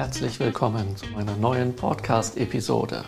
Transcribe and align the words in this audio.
Herzlich 0.00 0.40
willkommen 0.40 0.96
zu 0.96 1.04
meiner 1.08 1.36
neuen 1.36 1.76
Podcast-Episode. 1.76 3.04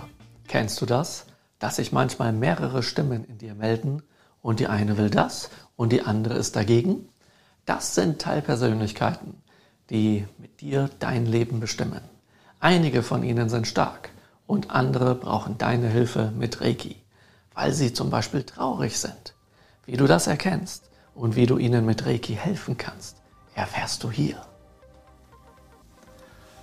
Kennst 0.47 0.79
du 0.79 0.85
das? 0.85 1.25
Dass 1.59 1.77
sich 1.77 1.91
manchmal 1.91 2.35
mehrere 2.35 2.83
Stimmen 2.83 3.25
in 3.25 3.39
dir 3.39 3.55
melden 3.55 4.03
und 4.43 4.61
die 4.61 4.67
eine 4.67 4.99
will 4.99 5.09
das 5.09 5.49
und 5.75 5.91
die 5.91 6.03
andere 6.03 6.35
ist 6.35 6.55
dagegen? 6.55 7.09
Das 7.65 7.95
sind 7.95 8.21
Teilpersönlichkeiten, 8.21 9.43
die 9.89 10.27
mit 10.37 10.61
dir 10.61 10.91
dein 10.99 11.25
Leben 11.25 11.61
bestimmen. 11.61 12.03
Einige 12.61 13.03
von 13.03 13.23
ihnen 13.23 13.49
sind 13.49 13.67
stark 13.67 14.11
und 14.47 14.71
andere 14.71 15.15
brauchen 15.15 15.57
deine 15.57 15.89
Hilfe 15.89 16.31
mit 16.37 16.61
Reiki, 16.61 16.97
weil 17.55 17.73
sie 17.73 17.95
zum 17.95 18.11
Beispiel 18.11 18.43
traurig 18.43 18.99
sind. 18.99 19.35
Wie 19.87 19.97
du 19.97 20.07
das 20.07 20.27
erkennst 20.27 20.91
und 21.15 21.37
wie 21.37 21.47
du 21.47 21.57
ihnen 21.57 21.87
mit 21.87 22.05
Reiki 22.05 22.35
helfen 22.35 22.77
kannst, 22.77 23.17
erfährst 23.55 24.05
du 24.05 24.11
hier. 24.11 24.43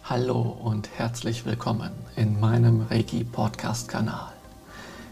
Hallo 0.10 0.58
und 0.64 0.90
herzlich 0.98 1.46
willkommen 1.46 1.92
in 2.16 2.40
meinem 2.40 2.82
Reiki 2.90 3.24
Podcast 3.24 3.90
Kanal. 3.90 4.32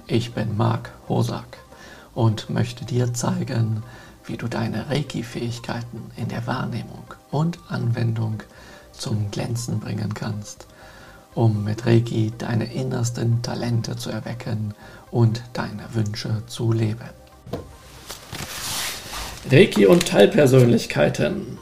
Ich 0.08 0.34
bin 0.34 0.58
Marc 0.58 0.90
Hosak 1.08 1.60
und 2.16 2.50
möchte 2.50 2.84
dir 2.84 3.14
zeigen, 3.14 3.84
wie 4.26 4.38
du 4.38 4.48
deine 4.48 4.90
Reiki 4.90 5.22
Fähigkeiten 5.22 6.10
in 6.16 6.30
der 6.30 6.48
Wahrnehmung 6.48 7.04
und 7.30 7.60
Anwendung 7.70 8.42
zum 8.92 9.30
Glänzen 9.30 9.80
bringen 9.80 10.16
kannst, 10.16 10.66
um 11.36 11.64
mit 11.64 11.86
Reiki 11.86 12.34
deine 12.36 12.74
innersten 12.74 13.44
Talente 13.44 13.98
zu 13.98 14.10
erwecken 14.10 14.74
und 15.12 15.44
deine 15.54 15.94
Wünsche 15.94 16.42
zu 16.48 16.74
leben. 16.74 17.12
Reiki 19.52 19.86
und 19.86 20.08
Teilpersönlichkeiten. 20.08 21.60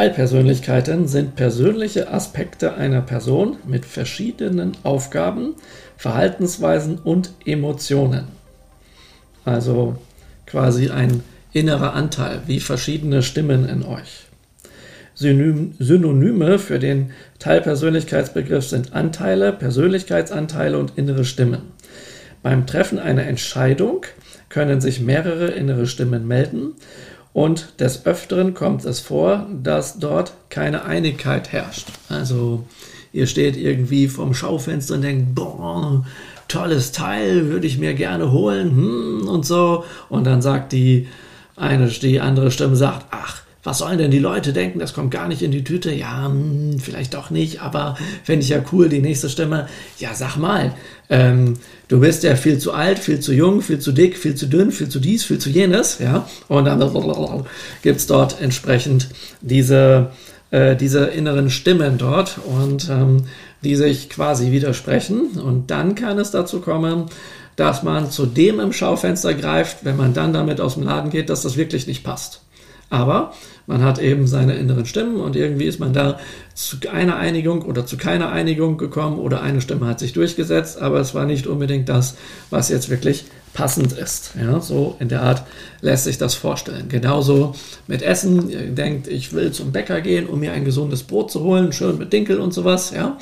Teilpersönlichkeiten 0.00 1.08
sind 1.08 1.36
persönliche 1.36 2.10
Aspekte 2.10 2.72
einer 2.72 3.02
Person 3.02 3.58
mit 3.66 3.84
verschiedenen 3.84 4.72
Aufgaben, 4.82 5.56
Verhaltensweisen 5.98 6.96
und 6.96 7.32
Emotionen. 7.44 8.24
Also 9.44 9.98
quasi 10.46 10.88
ein 10.88 11.22
innerer 11.52 11.92
Anteil, 11.92 12.40
wie 12.46 12.60
verschiedene 12.60 13.22
Stimmen 13.22 13.68
in 13.68 13.82
euch. 13.82 14.24
Synonyme 15.12 16.58
für 16.58 16.78
den 16.78 17.10
Teilpersönlichkeitsbegriff 17.38 18.66
sind 18.66 18.94
Anteile, 18.94 19.52
Persönlichkeitsanteile 19.52 20.78
und 20.78 20.96
innere 20.96 21.26
Stimmen. 21.26 21.60
Beim 22.42 22.66
Treffen 22.66 22.98
einer 22.98 23.24
Entscheidung 23.24 24.06
können 24.48 24.80
sich 24.80 25.00
mehrere 25.00 25.48
innere 25.48 25.86
Stimmen 25.86 26.26
melden 26.26 26.72
und 27.32 27.80
des 27.80 28.06
Öfteren 28.06 28.54
kommt 28.54 28.84
es 28.84 29.00
vor, 29.00 29.46
dass 29.62 29.98
dort 29.98 30.32
keine 30.48 30.84
Einigkeit 30.84 31.52
herrscht. 31.52 31.88
Also 32.08 32.64
ihr 33.12 33.26
steht 33.26 33.56
irgendwie 33.56 34.08
vorm 34.08 34.34
Schaufenster 34.34 34.94
und 34.94 35.02
denkt, 35.02 35.34
boah, 35.34 36.04
tolles 36.48 36.92
Teil, 36.92 37.46
würde 37.46 37.66
ich 37.66 37.78
mir 37.78 37.94
gerne 37.94 38.32
holen, 38.32 38.70
hm, 38.70 39.28
und 39.28 39.46
so. 39.46 39.84
Und 40.08 40.24
dann 40.24 40.42
sagt 40.42 40.72
die 40.72 41.08
eine, 41.56 41.88
die 41.88 42.20
andere 42.20 42.50
Stimme 42.50 42.76
sagt, 42.76 43.06
ach, 43.10 43.39
was 43.62 43.78
sollen 43.78 43.98
denn 43.98 44.10
die 44.10 44.18
Leute 44.18 44.52
denken? 44.52 44.78
Das 44.78 44.94
kommt 44.94 45.10
gar 45.10 45.28
nicht 45.28 45.42
in 45.42 45.50
die 45.50 45.64
Tüte. 45.64 45.92
Ja, 45.92 46.26
hm, 46.26 46.78
vielleicht 46.80 47.14
doch 47.14 47.30
nicht, 47.30 47.60
aber 47.60 47.96
fände 48.24 48.42
ich 48.42 48.48
ja 48.48 48.62
cool. 48.72 48.88
Die 48.88 49.00
nächste 49.00 49.28
Stimme, 49.28 49.68
ja, 49.98 50.14
sag 50.14 50.36
mal, 50.36 50.74
ähm, 51.10 51.54
du 51.88 52.00
bist 52.00 52.22
ja 52.22 52.36
viel 52.36 52.58
zu 52.58 52.72
alt, 52.72 52.98
viel 52.98 53.20
zu 53.20 53.34
jung, 53.34 53.60
viel 53.60 53.78
zu 53.78 53.92
dick, 53.92 54.16
viel 54.16 54.34
zu 54.34 54.46
dünn, 54.46 54.72
viel 54.72 54.88
zu 54.88 54.98
dies, 54.98 55.24
viel 55.24 55.38
zu 55.38 55.50
jenes, 55.50 55.98
ja. 55.98 56.26
Und 56.48 56.64
dann 56.64 56.80
gibt 57.82 57.98
es 57.98 58.06
dort 58.06 58.40
entsprechend 58.40 59.08
diese, 59.42 60.10
äh, 60.50 60.74
diese 60.74 61.06
inneren 61.06 61.50
Stimmen 61.50 61.98
dort 61.98 62.38
und 62.44 62.88
ähm, 62.88 63.24
die 63.62 63.76
sich 63.76 64.08
quasi 64.08 64.52
widersprechen. 64.52 65.38
Und 65.38 65.70
dann 65.70 65.94
kann 65.94 66.18
es 66.18 66.30
dazu 66.30 66.60
kommen, 66.60 67.06
dass 67.56 67.82
man 67.82 68.10
zu 68.10 68.24
dem 68.24 68.58
im 68.58 68.72
Schaufenster 68.72 69.34
greift, 69.34 69.84
wenn 69.84 69.98
man 69.98 70.14
dann 70.14 70.32
damit 70.32 70.62
aus 70.62 70.74
dem 70.74 70.84
Laden 70.84 71.10
geht, 71.10 71.28
dass 71.28 71.42
das 71.42 71.58
wirklich 71.58 71.86
nicht 71.86 72.04
passt. 72.04 72.40
Aber 72.90 73.32
man 73.68 73.84
hat 73.84 74.00
eben 74.00 74.26
seine 74.26 74.54
inneren 74.54 74.84
Stimmen 74.84 75.16
und 75.16 75.36
irgendwie 75.36 75.66
ist 75.66 75.78
man 75.78 75.92
da 75.92 76.18
zu 76.54 76.76
einer 76.92 77.16
Einigung 77.16 77.62
oder 77.62 77.86
zu 77.86 77.96
keiner 77.96 78.30
Einigung 78.30 78.78
gekommen 78.78 79.18
oder 79.20 79.42
eine 79.42 79.60
Stimme 79.60 79.86
hat 79.86 80.00
sich 80.00 80.12
durchgesetzt, 80.12 80.82
aber 80.82 80.98
es 80.98 81.14
war 81.14 81.24
nicht 81.24 81.46
unbedingt 81.46 81.88
das, 81.88 82.16
was 82.50 82.68
jetzt 82.68 82.90
wirklich 82.90 83.26
passend 83.52 83.92
ist. 83.92 84.32
Ja, 84.40 84.60
so 84.60 84.96
in 84.98 85.08
der 85.08 85.22
Art 85.22 85.44
lässt 85.80 86.04
sich 86.04 86.18
das 86.18 86.34
vorstellen. 86.34 86.88
Genauso 86.88 87.54
mit 87.86 88.02
Essen. 88.02 88.48
Ihr 88.48 88.66
denkt, 88.70 89.08
ich 89.08 89.32
will 89.32 89.52
zum 89.52 89.72
Bäcker 89.72 90.00
gehen, 90.00 90.26
um 90.26 90.40
mir 90.40 90.52
ein 90.52 90.64
gesundes 90.64 91.02
Brot 91.02 91.30
zu 91.30 91.40
holen, 91.40 91.72
schön 91.72 91.98
mit 91.98 92.12
Dinkel 92.12 92.40
und 92.40 92.52
sowas. 92.52 92.92
Ja, 92.94 93.18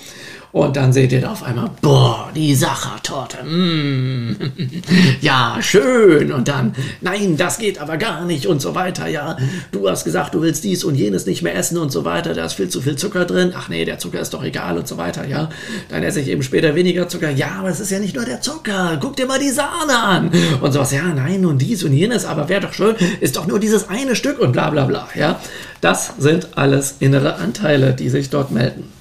und 0.50 0.76
dann 0.76 0.94
seht 0.94 1.12
ihr 1.12 1.20
da 1.20 1.32
auf 1.32 1.42
einmal, 1.42 1.70
boah, 1.82 2.30
die 2.34 2.54
Sachertorte. 2.54 3.44
Mm, 3.44 4.36
ja, 5.20 5.58
schön. 5.60 6.32
Und 6.32 6.48
dann, 6.48 6.74
nein, 7.02 7.36
das 7.36 7.58
geht 7.58 7.78
aber 7.78 7.98
gar 7.98 8.24
nicht 8.24 8.46
und 8.46 8.62
so 8.62 8.74
weiter. 8.74 9.08
Ja, 9.08 9.36
du 9.72 9.88
hast 9.88 10.04
gesagt, 10.04 10.34
du 10.34 10.40
willst 10.40 10.64
dies 10.64 10.84
und 10.84 10.94
jenes 10.94 11.26
nicht 11.26 11.42
mehr 11.42 11.54
essen 11.54 11.76
und 11.76 11.92
so 11.92 12.06
weiter. 12.06 12.32
Da 12.32 12.46
ist 12.46 12.54
viel 12.54 12.70
zu 12.70 12.80
viel 12.80 12.96
Zucker 12.96 13.26
drin. 13.26 13.52
Ach 13.54 13.68
nee, 13.68 13.84
der 13.84 13.98
Zucker 13.98 14.20
ist 14.20 14.32
doch 14.32 14.42
egal 14.42 14.78
und 14.78 14.88
so 14.88 14.96
weiter. 14.96 15.26
Ja, 15.26 15.50
dann 15.90 16.02
esse 16.02 16.20
ich 16.20 16.28
eben 16.28 16.42
später 16.42 16.74
weniger 16.74 17.08
Zucker. 17.08 17.30
Ja, 17.30 17.56
aber 17.58 17.68
es 17.68 17.80
ist 17.80 17.90
ja 17.90 17.98
nicht 17.98 18.16
nur 18.16 18.24
der 18.24 18.40
Zucker. 18.40 18.98
Guck 19.00 19.16
dir 19.16 19.26
mal 19.26 19.38
die 19.38 19.50
Sahne 19.50 19.98
an. 19.98 20.30
Und 20.62 20.72
sowas. 20.72 20.92
Ja, 20.92 21.02
nein, 21.02 21.44
und 21.44 21.58
dies 21.58 21.84
und 21.84 21.92
jenes. 21.92 22.24
Aber 22.24 22.48
wäre 22.48 22.62
doch 22.62 22.72
schön, 22.72 22.96
ist 23.20 23.36
doch 23.36 23.46
nur 23.46 23.60
dieses 23.60 23.90
eine 23.90 24.16
Stück 24.16 24.38
und 24.38 24.52
bla 24.52 24.70
bla 24.70 24.86
bla. 24.86 25.08
Ja, 25.14 25.40
das 25.82 26.14
sind 26.18 26.48
alles 26.56 26.96
innere 27.00 27.36
Anteile, 27.36 27.92
die 27.92 28.08
sich 28.08 28.30
dort 28.30 28.50
melden. 28.50 28.97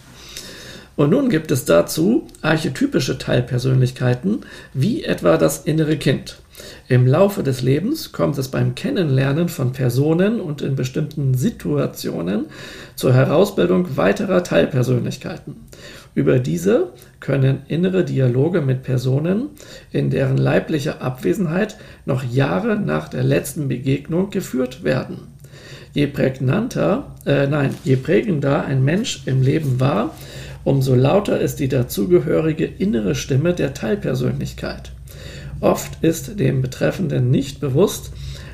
Und 0.97 1.11
nun 1.11 1.29
gibt 1.29 1.51
es 1.51 1.63
dazu 1.63 2.27
archetypische 2.41 3.17
Teilpersönlichkeiten, 3.19 4.39
wie 4.73 5.03
etwa 5.03 5.37
das 5.37 5.59
innere 5.59 5.95
Kind. 5.95 6.39
Im 6.89 7.05
Laufe 7.05 7.43
des 7.43 7.61
Lebens 7.61 8.11
kommt 8.11 8.37
es 8.39 8.47
beim 8.47 8.73
Kennenlernen 8.73 9.47
von 9.47 9.73
Personen 9.73 10.41
und 10.41 10.63
in 10.63 10.75
bestimmten 10.75 11.35
Situationen 11.35 12.47
zur 12.95 13.13
Herausbildung 13.13 13.95
weiterer 13.95 14.43
Teilpersönlichkeiten. 14.43 15.55
Über 16.15 16.39
diese 16.39 16.93
können 17.19 17.61
innere 17.67 18.03
Dialoge 18.03 18.61
mit 18.61 18.81
Personen 18.81 19.49
in 19.91 20.09
deren 20.09 20.37
leiblicher 20.37 20.99
Abwesenheit 21.03 21.77
noch 22.07 22.23
Jahre 22.23 22.75
nach 22.75 23.07
der 23.07 23.23
letzten 23.23 23.67
Begegnung 23.67 24.31
geführt 24.31 24.83
werden. 24.83 25.27
Je 25.93 26.07
prägnanter, 26.07 27.15
äh, 27.27 27.45
nein, 27.45 27.75
je 27.83 27.97
prägender 27.97 28.65
ein 28.65 28.83
Mensch 28.83 29.23
im 29.27 29.43
Leben 29.43 29.79
war, 29.79 30.15
umso 30.63 30.95
lauter 30.95 31.39
ist 31.39 31.59
die 31.59 31.67
dazugehörige 31.67 32.65
innere 32.65 33.15
Stimme 33.15 33.53
der 33.53 33.73
Teilpersönlichkeit. 33.73 34.91
Oft 35.59 36.03
ist 36.03 36.39
dem 36.39 36.61
Betreffenden 36.61 37.31
nicht 37.31 37.59
bewusst, 37.59 38.11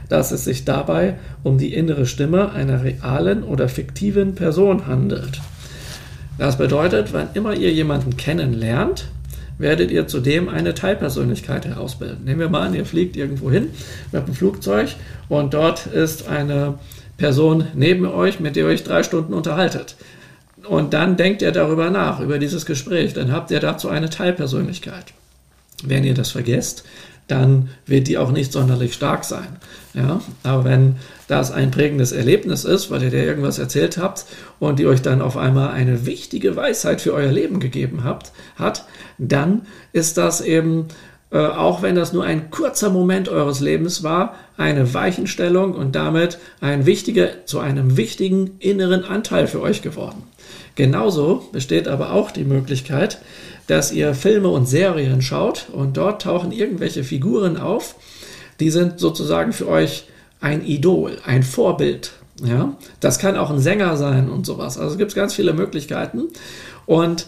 dass 0.10 0.32
es 0.32 0.44
sich 0.44 0.64
dabei 0.66 1.16
um 1.44 1.58
die 1.58 1.74
innere 1.74 2.06
Stimme 2.06 2.52
einer 2.52 2.84
realen 2.84 3.44
oder 3.44 3.68
fiktiven 3.68 4.36
Person 4.36 4.88
handelt. 4.88 5.42
Das 6.38 6.58
bedeutet, 6.58 7.14
wann 7.14 7.30
immer 7.34 7.54
ihr 7.54 7.72
jemanden 7.72 8.18
kennenlernt, 8.18 9.08
werdet 9.58 9.92
ihr 9.92 10.08
zudem 10.08 10.50
eine 10.50 10.74
Teilpersönlichkeit 10.74 11.66
herausbilden. 11.66 12.24
Nehmen 12.26 12.40
wir 12.40 12.50
mal 12.50 12.68
an, 12.68 12.74
ihr 12.74 12.86
fliegt 12.86 13.16
irgendwo 13.16 13.52
hin 13.52 13.70
mit 14.12 14.24
einem 14.24 14.34
Flugzeug 14.34 14.90
und 15.30 15.54
dort 15.54 15.86
ist 15.86 16.28
eine 16.28 16.76
Person 17.18 17.66
neben 17.76 18.06
euch, 18.06 18.40
mit 18.40 18.56
der 18.56 18.66
ihr 18.66 18.70
euch 18.70 18.84
drei 18.84 19.04
Stunden 19.04 19.34
unterhaltet. 19.34 19.96
Und 20.68 20.94
dann 20.94 21.18
denkt 21.18 21.42
ihr 21.42 21.52
darüber 21.52 21.90
nach, 21.90 22.20
über 22.20 22.40
dieses 22.40 22.66
Gespräch. 22.66 23.14
Dann 23.14 23.32
habt 23.32 23.52
ihr 23.52 23.60
dazu 23.60 23.90
eine 23.90 24.10
Teilpersönlichkeit. 24.10 25.14
Wenn 25.84 26.04
ihr 26.04 26.14
das 26.14 26.32
vergesst, 26.32 26.84
dann 27.28 27.70
wird 27.86 28.08
die 28.08 28.18
auch 28.18 28.32
nicht 28.32 28.52
sonderlich 28.52 28.94
stark 28.94 29.24
sein. 29.24 29.58
Ja? 29.94 30.22
Aber 30.44 30.66
wenn 30.66 30.96
das 31.28 31.52
ein 31.52 31.72
prägendes 31.72 32.12
Erlebnis 32.12 32.66
ist, 32.66 32.92
weil 32.92 33.04
ihr 33.04 33.10
dir 33.10 33.24
irgendwas 33.24 33.60
erzählt 33.60 33.98
habt 33.98 34.26
und 34.60 34.80
die 34.80 34.86
euch 34.86 35.02
dann 35.02 35.22
auf 35.22 35.38
einmal 35.38 35.70
eine 35.70 36.06
wichtige 36.06 36.56
Weisheit 36.56 37.02
für 37.02 37.14
euer 37.14 37.32
Leben 37.32 37.60
gegeben 37.60 38.04
habt, 38.04 38.32
hat, 38.56 38.86
dann 39.18 39.64
ist 39.94 40.18
das 40.18 40.42
eben, 40.42 40.88
äh, 41.32 41.38
auch 41.38 41.82
wenn 41.82 41.96
das 41.96 42.14
nur 42.14 42.26
ein 42.26 42.52
kurzer 42.52 42.90
Moment 42.90 43.30
eures 43.30 43.62
Lebens 43.62 44.04
war, 44.04 44.36
eine 44.58 44.94
Weichenstellung 44.94 45.74
und 45.74 45.96
damit 45.96 46.40
ein 46.60 46.86
wichtiger, 46.86 47.46
zu 47.46 47.60
einem 47.60 47.96
wichtigen 47.98 48.58
inneren 48.60 49.06
Anteil 49.06 49.48
für 49.48 49.62
euch 49.62 49.82
geworden. 49.82 50.24
Genauso 50.76 51.48
besteht 51.52 51.88
aber 51.88 52.14
auch 52.14 52.32
die 52.32 52.46
Möglichkeit, 52.46 53.20
dass 53.68 53.92
ihr 53.92 54.14
Filme 54.14 54.50
und 54.50 54.68
Serien 54.68 55.22
schaut 55.22 55.68
und 55.72 55.98
dort 55.98 56.24
tauchen 56.24 56.52
irgendwelche 56.52 57.04
Figuren 57.04 57.58
auf, 57.58 57.96
die 58.60 58.70
sind 58.70 59.00
sozusagen 59.00 59.54
für 59.54 59.68
euch 59.68 60.06
ein 60.42 60.66
Idol, 60.66 61.18
ein 61.26 61.44
Vorbild. 61.44 62.14
Ja, 62.44 62.76
das 63.00 63.20
kann 63.20 63.38
auch 63.38 63.52
ein 63.52 63.60
Sänger 63.60 63.96
sein 63.96 64.30
und 64.30 64.46
sowas. 64.46 64.78
Also 64.78 64.94
es 64.94 64.98
gibt 64.98 65.14
ganz 65.16 65.34
viele 65.34 65.54
Möglichkeiten 65.54 66.24
und 66.86 67.28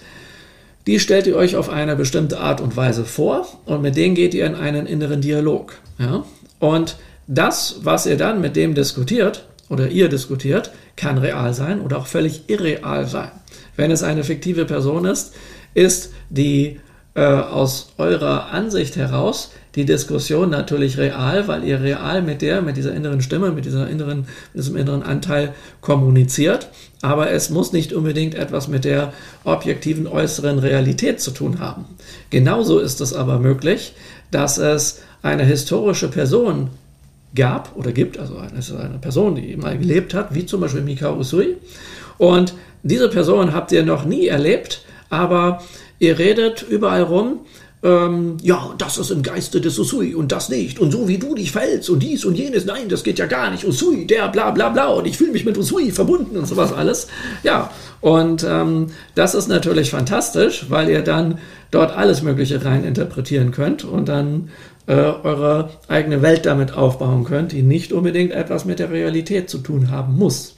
die 0.87 0.99
stellt 0.99 1.27
ihr 1.27 1.35
euch 1.35 1.55
auf 1.55 1.69
eine 1.69 1.95
bestimmte 1.95 2.39
Art 2.39 2.59
und 2.59 2.75
Weise 2.75 3.05
vor 3.05 3.47
und 3.65 3.81
mit 3.81 3.95
denen 3.95 4.15
geht 4.15 4.33
ihr 4.33 4.45
in 4.45 4.55
einen 4.55 4.87
inneren 4.87 5.21
Dialog. 5.21 5.75
Ja, 5.99 6.25
und 6.59 6.97
das, 7.27 7.77
was 7.83 8.05
ihr 8.05 8.17
dann 8.17 8.41
mit 8.41 8.55
dem 8.55 8.75
diskutiert, 8.75 9.45
oder 9.69 9.89
ihr 9.89 10.09
diskutiert, 10.09 10.71
kann 10.95 11.17
real 11.17 11.53
sein 11.53 11.81
oder 11.81 11.97
auch 11.97 12.07
völlig 12.07 12.43
irreal 12.47 13.07
sein. 13.07 13.31
Wenn 13.75 13.91
es 13.91 14.03
eine 14.03 14.23
fiktive 14.23 14.65
Person 14.65 15.05
ist, 15.05 15.33
ist 15.73 16.11
die 16.29 16.79
äh, 17.15 17.23
aus 17.23 17.93
eurer 17.97 18.51
Ansicht 18.51 18.95
heraus 18.95 19.51
die 19.75 19.85
Diskussion 19.85 20.49
natürlich 20.49 20.97
real, 20.97 21.47
weil 21.47 21.63
ihr 21.65 21.81
real 21.81 22.21
mit 22.21 22.41
der, 22.41 22.61
mit 22.61 22.77
dieser 22.77 22.93
inneren 22.93 23.21
Stimme, 23.21 23.51
mit 23.51 23.65
dieser 23.65 23.89
inneren, 23.89 24.19
mit 24.19 24.63
diesem 24.63 24.77
inneren 24.77 25.03
Anteil 25.03 25.53
kommuniziert. 25.81 26.69
Aber 27.01 27.31
es 27.31 27.49
muss 27.49 27.73
nicht 27.73 27.91
unbedingt 27.93 28.35
etwas 28.35 28.67
mit 28.67 28.85
der 28.85 29.13
objektiven 29.43 30.07
äußeren 30.07 30.59
Realität 30.59 31.19
zu 31.19 31.31
tun 31.31 31.59
haben. 31.59 31.85
Genauso 32.29 32.79
ist 32.79 33.01
es 33.01 33.13
aber 33.13 33.39
möglich, 33.39 33.93
dass 34.31 34.57
es 34.57 35.01
eine 35.21 35.43
historische 35.43 36.07
Person 36.07 36.69
gab 37.35 37.75
oder 37.75 37.91
gibt, 37.91 38.17
also 38.17 38.37
eine, 38.37 38.79
eine 38.81 38.97
Person, 38.99 39.35
die 39.35 39.55
mal 39.57 39.77
gelebt 39.77 40.13
hat, 40.13 40.33
wie 40.33 40.45
zum 40.45 40.61
Beispiel 40.61 40.81
Mikao 40.81 41.17
Usui. 41.17 41.57
Und 42.17 42.53
diese 42.83 43.09
Person 43.09 43.53
habt 43.53 43.71
ihr 43.71 43.83
noch 43.83 44.05
nie 44.05 44.27
erlebt, 44.27 44.83
aber 45.09 45.61
ihr 45.99 46.17
redet 46.17 46.65
überall 46.67 47.03
rum, 47.03 47.39
ähm, 47.85 48.37
ja, 48.41 48.73
das 48.79 48.97
ist 48.97 49.11
im 49.11 49.21
Geiste 49.21 49.61
des 49.61 49.77
Usui 49.77 50.15
und 50.15 50.31
das 50.31 50.49
nicht. 50.49 50.79
Und 50.79 50.91
so 50.91 51.07
wie 51.07 51.19
du 51.19 51.35
dich 51.35 51.51
verhältst 51.51 51.89
und 51.89 51.99
dies 52.01 52.25
und 52.25 52.35
jenes, 52.35 52.65
nein, 52.65 52.89
das 52.89 53.03
geht 53.03 53.19
ja 53.19 53.27
gar 53.27 53.51
nicht. 53.51 53.63
Usui, 53.63 54.07
der 54.07 54.27
bla 54.29 54.49
bla 54.49 54.69
bla 54.69 54.87
und 54.87 55.05
ich 55.05 55.17
fühle 55.17 55.31
mich 55.31 55.45
mit 55.45 55.57
Usui 55.57 55.91
verbunden 55.91 56.35
und 56.35 56.47
sowas 56.47 56.73
alles. 56.73 57.07
Ja, 57.43 57.69
und 58.01 58.43
ähm, 58.43 58.87
das 59.13 59.35
ist 59.35 59.47
natürlich 59.47 59.91
fantastisch, 59.91 60.65
weil 60.69 60.89
ihr 60.89 61.03
dann 61.03 61.37
dort 61.69 61.95
alles 61.95 62.23
Mögliche 62.23 62.65
rein 62.65 62.83
interpretieren 62.83 63.51
könnt 63.51 63.83
und 63.83 64.09
dann 64.09 64.49
äh, 64.87 64.93
eure 64.93 65.69
eigene 65.87 66.21
Welt 66.21 66.45
damit 66.45 66.77
aufbauen 66.77 67.23
könnt, 67.23 67.51
die 67.51 67.63
nicht 67.63 67.91
unbedingt 67.91 68.31
etwas 68.31 68.65
mit 68.65 68.79
der 68.79 68.91
Realität 68.91 69.49
zu 69.49 69.59
tun 69.59 69.91
haben 69.91 70.17
muss. 70.17 70.55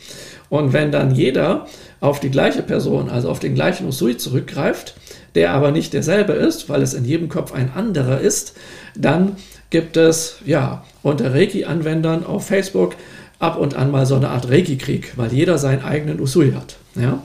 Und 0.50 0.74
wenn 0.74 0.91
dann 0.91 1.13
jeder 1.13 1.68
auf 2.00 2.19
die 2.19 2.29
gleiche 2.29 2.62
Person, 2.62 3.09
also 3.09 3.29
auf 3.29 3.39
den 3.39 3.56
gleichen 3.56 3.88
Usui 3.88 4.18
zurückgreift, 4.18 4.95
der 5.35 5.51
aber 5.51 5.71
nicht 5.71 5.94
derselbe 5.94 6.33
ist, 6.33 6.69
weil 6.69 6.81
es 6.81 6.94
in 6.94 7.06
jedem 7.06 7.29
Kopf 7.29 7.53
ein 7.53 7.71
anderer 7.74 8.19
ist, 8.19 8.53
dann 8.95 9.35
gibt 9.69 9.97
es 9.97 10.38
ja 10.45 10.83
unter 11.03 11.33
Reiki-Anwendern 11.33 12.25
auf 12.25 12.47
Facebook 12.47 12.95
ab 13.39 13.57
und 13.57 13.75
an 13.75 13.91
mal 13.91 14.06
so 14.06 14.15
eine 14.15 14.29
Art 14.29 14.50
Reiki-Krieg, 14.50 15.13
weil 15.15 15.33
jeder 15.33 15.57
seinen 15.57 15.83
eigenen 15.83 16.19
Usui 16.19 16.53
hat. 16.53 16.77
Ja? 16.95 17.21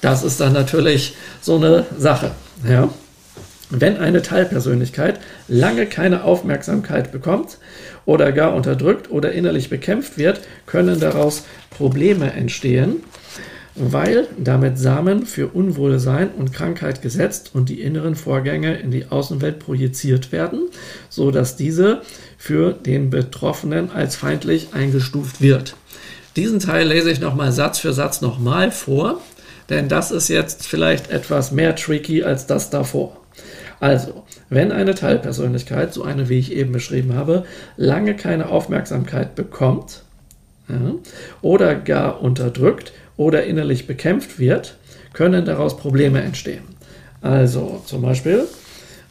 Das 0.00 0.22
ist 0.22 0.40
dann 0.40 0.52
natürlich 0.52 1.14
so 1.40 1.56
eine 1.56 1.86
Sache. 1.98 2.32
Ja? 2.68 2.88
Wenn 3.70 3.96
eine 3.96 4.22
Teilpersönlichkeit 4.22 5.18
lange 5.48 5.86
keine 5.86 6.24
Aufmerksamkeit 6.24 7.10
bekommt 7.10 7.58
oder 8.04 8.30
gar 8.32 8.54
unterdrückt 8.54 9.10
oder 9.10 9.32
innerlich 9.32 9.70
bekämpft 9.70 10.18
wird, 10.18 10.40
können 10.66 11.00
daraus 11.00 11.44
Probleme 11.70 12.32
entstehen 12.32 13.02
weil 13.76 14.26
damit 14.38 14.78
Samen 14.78 15.26
für 15.26 15.48
Unwohlsein 15.48 16.30
und 16.30 16.52
Krankheit 16.52 17.02
gesetzt 17.02 17.50
und 17.52 17.68
die 17.68 17.82
inneren 17.82 18.16
Vorgänge 18.16 18.78
in 18.78 18.90
die 18.90 19.06
Außenwelt 19.10 19.58
projiziert 19.58 20.32
werden, 20.32 20.62
so 21.10 21.30
dass 21.30 21.56
diese 21.56 22.00
für 22.38 22.72
den 22.72 23.10
Betroffenen 23.10 23.90
als 23.90 24.16
feindlich 24.16 24.68
eingestuft 24.72 25.42
wird. 25.42 25.76
Diesen 26.36 26.58
Teil 26.58 26.88
lese 26.88 27.10
ich 27.10 27.20
nochmal 27.20 27.52
Satz 27.52 27.78
für 27.78 27.92
Satz 27.92 28.22
nochmal 28.22 28.70
vor, 28.70 29.20
denn 29.68 29.88
das 29.88 30.10
ist 30.10 30.28
jetzt 30.28 30.66
vielleicht 30.66 31.10
etwas 31.10 31.52
mehr 31.52 31.76
tricky 31.76 32.24
als 32.24 32.46
das 32.46 32.70
davor. 32.70 33.25
Also, 33.80 34.24
wenn 34.48 34.72
eine 34.72 34.94
Teilpersönlichkeit, 34.94 35.92
so 35.92 36.02
eine 36.02 36.28
wie 36.28 36.38
ich 36.38 36.52
eben 36.52 36.72
beschrieben 36.72 37.14
habe, 37.14 37.44
lange 37.76 38.16
keine 38.16 38.48
Aufmerksamkeit 38.48 39.34
bekommt 39.34 40.02
ja, 40.68 40.94
oder 41.42 41.74
gar 41.74 42.22
unterdrückt 42.22 42.92
oder 43.16 43.44
innerlich 43.44 43.86
bekämpft 43.86 44.38
wird, 44.38 44.76
können 45.12 45.44
daraus 45.44 45.76
Probleme 45.76 46.22
entstehen. 46.22 46.64
Also 47.20 47.82
zum 47.86 48.02
Beispiel 48.02 48.44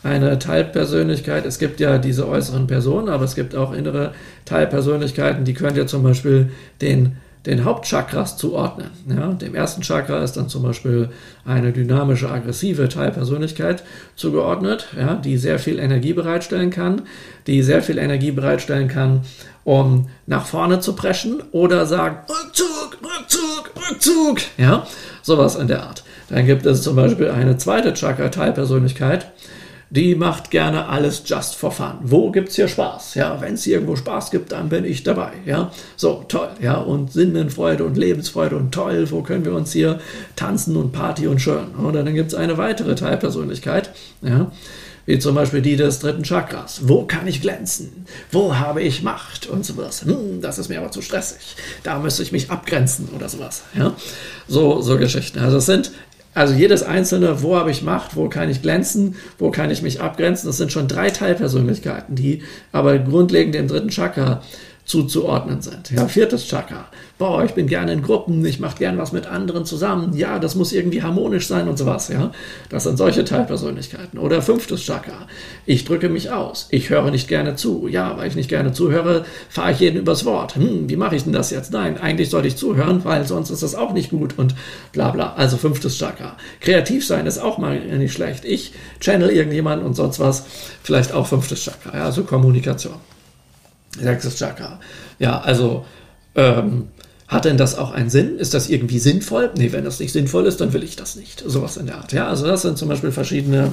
eine 0.03 0.38
Teilpersönlichkeit, 0.38 1.45
es 1.45 1.57
gibt 1.57 1.79
ja 1.79 1.97
diese 1.97 2.27
äußeren 2.27 2.68
Personen, 2.68 3.09
aber 3.09 3.25
es 3.25 3.33
gibt 3.33 3.56
auch 3.56 3.73
innere 3.73 4.13
Teilpersönlichkeiten, 4.45 5.45
die 5.45 5.56
könnt 5.56 5.77
ihr 5.77 5.88
zum 5.88 6.03
Beispiel 6.03 6.51
den, 6.79 7.18
den 7.45 7.63
Hauptchakras 7.63 8.38
zuordnen. 8.38 8.89
Ja, 9.07 9.33
dem 9.33 9.56
ersten 9.56 9.81
Chakra 9.81 10.24
ist 10.24 10.33
dann 10.33 10.50
zum 10.50 10.63
Beispiel 10.63 11.09
eine 11.45 11.71
dynamische, 11.71 12.30
aggressive 12.30 12.89
Teilpersönlichkeit 12.89 13.83
zugeordnet, 14.15 14.88
ja, 14.97 15.15
die 15.15 15.38
sehr 15.38 15.59
viel 15.59 15.80
Energie 15.80 16.13
bereitstellen 16.13 16.71
kann, 16.71 17.03
die 17.47 17.62
sehr 17.62 17.83
viel 17.83 17.97
Energie 17.97 18.31
bereitstellen 18.31 18.88
kann, 18.88 19.21
um 19.63 20.07
nach 20.25 20.45
vorne 20.45 20.80
zu 20.80 20.94
preschen 20.94 21.42
oder 21.51 21.86
sagen, 21.86 22.18
Rückzug, 22.30 22.97
Rückzug, 23.03 23.71
Rückzug. 23.89 24.38
Ja, 24.57 24.86
sowas 25.21 25.56
in 25.56 25.68
der 25.68 25.83
Art. 25.83 26.03
Dann 26.30 26.45
gibt 26.45 26.65
es 26.65 26.81
zum 26.81 26.95
Beispiel 26.95 27.30
eine 27.30 27.57
zweite 27.57 27.94
Chakra-Teilpersönlichkeit, 27.94 29.31
die 29.89 30.15
macht 30.15 30.51
gerne 30.51 30.87
alles 30.87 31.23
just 31.25 31.55
for 31.55 31.71
fun. 31.71 31.93
Wo 32.01 32.31
gibt 32.31 32.49
es 32.49 32.55
hier 32.55 32.67
Spaß? 32.67 33.15
Ja, 33.15 33.39
wenn 33.39 33.53
es 33.53 33.65
irgendwo 33.67 33.95
Spaß 33.95 34.31
gibt, 34.31 34.51
dann 34.51 34.69
bin 34.69 34.85
ich 34.85 35.03
dabei. 35.03 35.31
Ja, 35.45 35.71
so 35.95 36.25
toll. 36.27 36.49
Ja, 36.61 36.75
und 36.75 37.13
Sinnenfreude 37.13 37.83
und 37.83 37.95
Lebensfreude 37.95 38.55
und 38.55 38.73
toll. 38.73 39.09
Wo 39.11 39.21
können 39.21 39.45
wir 39.45 39.53
uns 39.53 39.71
hier 39.73 39.99
tanzen 40.35 40.75
und 40.75 40.91
Party 40.91 41.27
und 41.27 41.39
schön? 41.39 41.75
Oder 41.75 42.03
dann 42.03 42.15
gibt 42.15 42.31
es 42.31 42.35
eine 42.35 42.57
weitere 42.57 42.95
Teilpersönlichkeit. 42.95 43.91
Ja, 44.21 44.51
wie 45.05 45.19
zum 45.19 45.35
Beispiel 45.35 45.61
die 45.61 45.75
des 45.75 45.99
dritten 45.99 46.23
Chakras. 46.23 46.81
Wo 46.83 47.05
kann 47.05 47.27
ich 47.27 47.41
glänzen? 47.41 48.05
Wo 48.31 48.55
habe 48.55 48.81
ich 48.81 49.03
Macht? 49.03 49.45
Und 49.47 49.65
sowas. 49.65 50.03
Hm, 50.03 50.41
das 50.41 50.57
ist 50.57 50.69
mir 50.69 50.79
aber 50.79 50.91
zu 50.91 51.01
stressig. 51.01 51.55
Da 51.83 51.99
müsste 51.99 52.23
ich 52.23 52.31
mich 52.31 52.49
abgrenzen 52.49 53.09
oder 53.15 53.29
sowas. 53.29 53.63
Ja? 53.77 53.95
So, 54.47 54.81
so 54.81 54.97
Geschichten. 54.97 55.39
Also 55.39 55.57
es 55.57 55.67
sind 55.67 55.91
also 56.35 56.53
jedes 56.53 56.83
einzelne, 56.83 57.41
wo 57.41 57.55
habe 57.55 57.71
ich 57.71 57.81
Macht, 57.81 58.15
wo 58.15 58.29
kann 58.29 58.49
ich 58.49 58.61
glänzen, 58.61 59.15
wo 59.39 59.49
kann 59.49 59.71
ich 59.71 59.81
mich 59.81 60.01
abgrenzen, 60.01 60.47
das 60.47 60.57
sind 60.57 60.71
schon 60.71 60.87
drei 60.87 61.09
Teilpersönlichkeiten, 61.09 62.15
die 62.15 62.43
aber 62.71 62.99
grundlegend 62.99 63.55
dem 63.55 63.67
dritten 63.67 63.89
Chakra 63.89 64.41
zuzuordnen 64.85 65.61
sind. 65.61 65.89
Ja, 65.89 66.07
viertes 66.07 66.47
Chakra. 66.47 66.85
Boah, 67.17 67.43
ich 67.43 67.51
bin 67.51 67.65
gerne 67.65 67.91
in 67.91 68.03
Gruppen, 68.03 68.45
ich 68.45 68.59
mache 68.59 68.77
gern 68.77 68.99
was 68.99 69.11
mit 69.11 69.25
anderen 69.25 69.65
zusammen. 69.65 70.15
Ja, 70.15 70.37
das 70.37 70.53
muss 70.53 70.73
irgendwie 70.73 71.01
harmonisch 71.01 71.47
sein 71.47 71.67
und 71.67 71.77
sowas. 71.77 72.09
Ja, 72.09 72.31
das 72.69 72.83
sind 72.83 72.97
solche 72.97 73.25
Teilpersönlichkeiten. 73.25 74.19
Oder 74.19 74.43
fünftes 74.43 74.83
Chakra. 74.83 75.27
Ich 75.65 75.85
drücke 75.85 76.07
mich 76.09 76.29
aus. 76.29 76.67
Ich 76.69 76.91
höre 76.91 77.09
nicht 77.09 77.27
gerne 77.27 77.55
zu. 77.55 77.87
Ja, 77.87 78.15
weil 78.17 78.27
ich 78.27 78.35
nicht 78.35 78.49
gerne 78.49 78.73
zuhöre, 78.73 79.25
fahre 79.49 79.71
ich 79.71 79.79
jeden 79.79 79.97
übers 79.97 80.23
Wort. 80.23 80.55
Hm, 80.55 80.87
wie 80.87 80.97
mache 80.97 81.15
ich 81.15 81.23
denn 81.23 81.33
das 81.33 81.49
jetzt? 81.49 81.71
Nein, 81.71 81.97
eigentlich 81.97 82.29
sollte 82.29 82.47
ich 82.47 82.55
zuhören, 82.55 83.04
weil 83.06 83.25
sonst 83.25 83.49
ist 83.49 83.63
das 83.63 83.73
auch 83.73 83.94
nicht 83.94 84.11
gut 84.11 84.37
und 84.37 84.54
bla 84.92 85.09
bla. 85.09 85.33
Also 85.33 85.57
fünftes 85.57 85.97
Chakra. 85.97 86.37
Kreativ 86.61 87.07
sein 87.07 87.25
ist 87.25 87.39
auch 87.39 87.57
mal 87.57 87.80
nicht 87.80 88.13
schlecht. 88.13 88.45
Ich 88.45 88.73
channel 88.99 89.31
irgendjemanden 89.31 89.87
und 89.87 89.95
sonst 89.95 90.19
was. 90.19 90.45
Vielleicht 90.83 91.11
auch 91.11 91.25
fünftes 91.25 91.63
Chakra. 91.63 91.97
Ja, 91.97 92.06
also 92.06 92.23
Kommunikation. 92.23 93.15
Sechstes 93.99 94.37
Chakra. 94.37 94.80
Ja, 95.19 95.40
also 95.42 95.85
ähm, 96.35 96.90
hat 97.28 97.45
denn 97.45 97.57
das 97.57 97.78
auch 97.78 97.92
einen 97.92 98.09
Sinn? 98.09 98.37
Ist 98.37 98.54
das 98.54 98.69
irgendwie 98.69 98.99
sinnvoll? 98.99 99.49
Nee, 99.57 99.71
wenn 99.71 99.83
das 99.83 99.99
nicht 99.99 100.11
sinnvoll 100.11 100.45
ist, 100.45 100.61
dann 100.61 100.73
will 100.73 100.83
ich 100.83 100.95
das 100.95 101.16
nicht. 101.16 101.44
Sowas 101.45 101.78
in 101.78 101.87
der 101.87 101.97
Art. 101.97 102.14
Ja, 102.14 102.28
also 102.28 102.45
das 102.45 102.61
sind 102.61 102.78
zum 102.78 102.87
Beispiel 102.87 103.11
verschiedene 103.11 103.71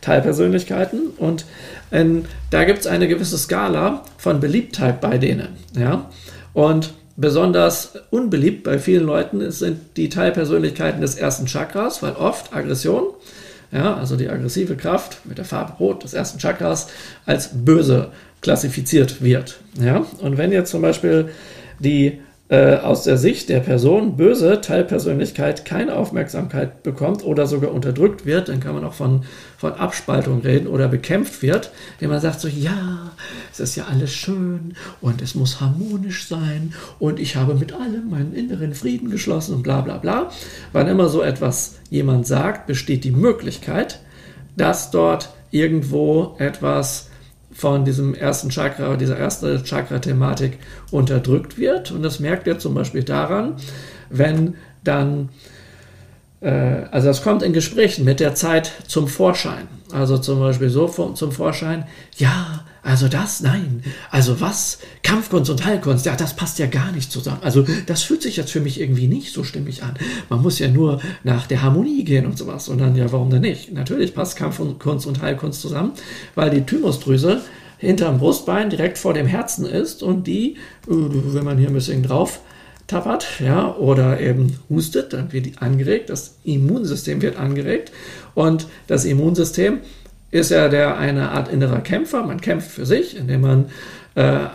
Teilpersönlichkeiten 0.00 1.08
und 1.18 1.44
ähm, 1.92 2.24
da 2.50 2.64
gibt 2.64 2.80
es 2.80 2.86
eine 2.86 3.06
gewisse 3.08 3.36
Skala 3.36 4.02
von 4.16 4.40
Beliebtheit 4.40 5.00
bei 5.00 5.18
denen. 5.18 5.48
Ja, 5.76 6.10
und 6.54 6.94
besonders 7.16 7.92
unbeliebt 8.10 8.64
bei 8.64 8.78
vielen 8.78 9.04
Leuten 9.04 9.50
sind 9.50 9.96
die 9.96 10.08
Teilpersönlichkeiten 10.08 11.00
des 11.00 11.14
ersten 11.14 11.46
Chakras, 11.46 12.02
weil 12.02 12.12
oft 12.12 12.54
Aggression, 12.54 13.04
ja, 13.70 13.96
also 13.96 14.16
die 14.16 14.28
aggressive 14.28 14.76
Kraft 14.76 15.18
mit 15.24 15.36
der 15.38 15.44
Farbe 15.44 15.74
Rot 15.78 16.04
des 16.04 16.14
ersten 16.14 16.38
Chakras 16.38 16.88
als 17.26 17.50
böse 17.52 18.12
klassifiziert 18.44 19.22
wird. 19.22 19.58
Ja? 19.80 20.06
Und 20.20 20.36
wenn 20.38 20.52
jetzt 20.52 20.70
zum 20.70 20.82
Beispiel 20.82 21.30
die 21.80 22.20
äh, 22.50 22.76
aus 22.76 23.04
der 23.04 23.16
Sicht 23.16 23.48
der 23.48 23.60
Person 23.60 24.18
böse 24.18 24.60
Teilpersönlichkeit 24.60 25.64
keine 25.64 25.96
Aufmerksamkeit 25.96 26.82
bekommt 26.82 27.24
oder 27.24 27.46
sogar 27.46 27.72
unterdrückt 27.72 28.26
wird, 28.26 28.50
dann 28.50 28.60
kann 28.60 28.74
man 28.74 28.84
auch 28.84 28.92
von, 28.92 29.22
von 29.56 29.72
Abspaltung 29.72 30.42
reden 30.42 30.66
oder 30.66 30.88
bekämpft 30.88 31.40
wird, 31.40 31.70
indem 31.94 32.10
man 32.10 32.20
sagt 32.20 32.40
so, 32.40 32.48
ja, 32.48 33.12
es 33.50 33.60
ist 33.60 33.76
ja 33.76 33.86
alles 33.90 34.12
schön 34.12 34.74
und 35.00 35.22
es 35.22 35.34
muss 35.34 35.62
harmonisch 35.62 36.28
sein 36.28 36.74
und 36.98 37.18
ich 37.18 37.36
habe 37.36 37.54
mit 37.54 37.72
allem 37.72 38.10
meinen 38.10 38.34
inneren 38.34 38.74
Frieden 38.74 39.10
geschlossen 39.10 39.54
und 39.54 39.62
bla 39.62 39.80
bla 39.80 39.96
bla. 39.96 40.30
Wann 40.72 40.86
immer 40.86 41.08
so 41.08 41.22
etwas 41.22 41.76
jemand 41.88 42.26
sagt, 42.26 42.66
besteht 42.66 43.04
die 43.04 43.10
Möglichkeit, 43.10 44.00
dass 44.54 44.90
dort 44.90 45.30
irgendwo 45.50 46.36
etwas 46.38 47.08
von 47.54 47.84
diesem 47.84 48.14
ersten 48.14 48.50
Chakra, 48.50 48.96
dieser 48.96 49.16
erste 49.16 49.62
Chakra-Thematik 49.62 50.58
unterdrückt 50.90 51.56
wird. 51.56 51.92
Und 51.92 52.02
das 52.02 52.20
merkt 52.20 52.46
ihr 52.46 52.58
zum 52.58 52.74
Beispiel 52.74 53.04
daran, 53.04 53.54
wenn 54.10 54.54
dann, 54.82 55.30
äh, 56.40 56.82
also 56.90 57.08
das 57.08 57.22
kommt 57.22 57.42
in 57.42 57.52
Gesprächen 57.52 58.04
mit 58.04 58.20
der 58.20 58.34
Zeit 58.34 58.72
zum 58.88 59.08
Vorschein. 59.08 59.68
Also 59.92 60.18
zum 60.18 60.40
Beispiel 60.40 60.68
so 60.68 60.88
zum 60.88 61.32
Vorschein, 61.32 61.86
ja, 62.16 62.64
also 62.84 63.08
das, 63.08 63.40
nein. 63.40 63.82
Also 64.10 64.42
was? 64.42 64.78
Kampfkunst 65.02 65.50
und 65.50 65.64
Heilkunst, 65.64 66.04
ja, 66.04 66.16
das 66.16 66.36
passt 66.36 66.58
ja 66.58 66.66
gar 66.66 66.92
nicht 66.92 67.10
zusammen. 67.10 67.38
Also 67.40 67.64
das 67.86 68.02
fühlt 68.02 68.20
sich 68.20 68.36
jetzt 68.36 68.52
für 68.52 68.60
mich 68.60 68.78
irgendwie 68.78 69.08
nicht 69.08 69.32
so 69.32 69.42
stimmig 69.42 69.82
an. 69.82 69.94
Man 70.28 70.42
muss 70.42 70.58
ja 70.58 70.68
nur 70.68 71.00
nach 71.22 71.46
der 71.46 71.62
Harmonie 71.62 72.04
gehen 72.04 72.26
und 72.26 72.36
sowas. 72.36 72.68
Und 72.68 72.78
dann, 72.78 72.94
ja, 72.94 73.10
warum 73.10 73.30
denn 73.30 73.40
nicht? 73.40 73.72
Natürlich 73.72 74.14
passt 74.14 74.36
Kampfkunst 74.36 75.06
und 75.06 75.22
Heilkunst 75.22 75.62
zusammen, 75.62 75.92
weil 76.34 76.50
die 76.50 76.60
Thymusdrüse 76.60 77.40
hinterm 77.78 78.18
Brustbein 78.18 78.68
direkt 78.68 78.98
vor 78.98 79.14
dem 79.14 79.26
Herzen 79.26 79.64
ist 79.64 80.02
und 80.02 80.26
die, 80.26 80.56
äh, 80.86 80.88
wenn 80.88 81.44
man 81.44 81.56
hier 81.56 81.68
ein 81.68 81.74
bisschen 81.74 82.02
drauf 82.02 82.40
tappert, 82.86 83.40
ja, 83.40 83.74
oder 83.76 84.20
eben 84.20 84.58
hustet, 84.68 85.14
dann 85.14 85.32
wird 85.32 85.46
die 85.46 85.56
angeregt, 85.56 86.10
das 86.10 86.36
Immunsystem 86.44 87.22
wird 87.22 87.38
angeregt 87.38 87.92
und 88.34 88.66
das 88.86 89.06
Immunsystem 89.06 89.78
ist 90.34 90.50
ja 90.50 90.68
der 90.68 90.98
eine 90.98 91.30
Art 91.30 91.48
innerer 91.48 91.80
Kämpfer. 91.80 92.24
Man 92.24 92.40
kämpft 92.40 92.72
für 92.72 92.84
sich, 92.84 93.16
indem 93.16 93.42
man 93.42 93.66
äh, 94.16 94.46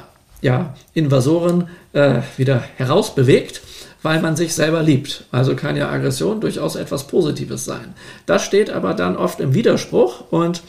ja, 0.41 0.73
Invasoren 0.93 1.69
äh, 1.93 2.15
wieder 2.35 2.61
herausbewegt, 2.75 3.61
weil 4.03 4.21
man 4.21 4.35
sich 4.35 4.53
selber 4.53 4.83
liebt. 4.83 5.23
Also 5.31 5.55
kann 5.55 5.77
ja 5.77 5.89
Aggression 5.89 6.41
durchaus 6.41 6.75
etwas 6.75 7.07
Positives 7.07 7.63
sein. 7.63 7.93
Das 8.25 8.43
steht 8.43 8.69
aber 8.69 8.93
dann 8.93 9.15
oft 9.15 9.39
im 9.39 9.53
Widerspruch 9.53 10.25
und 10.31 10.63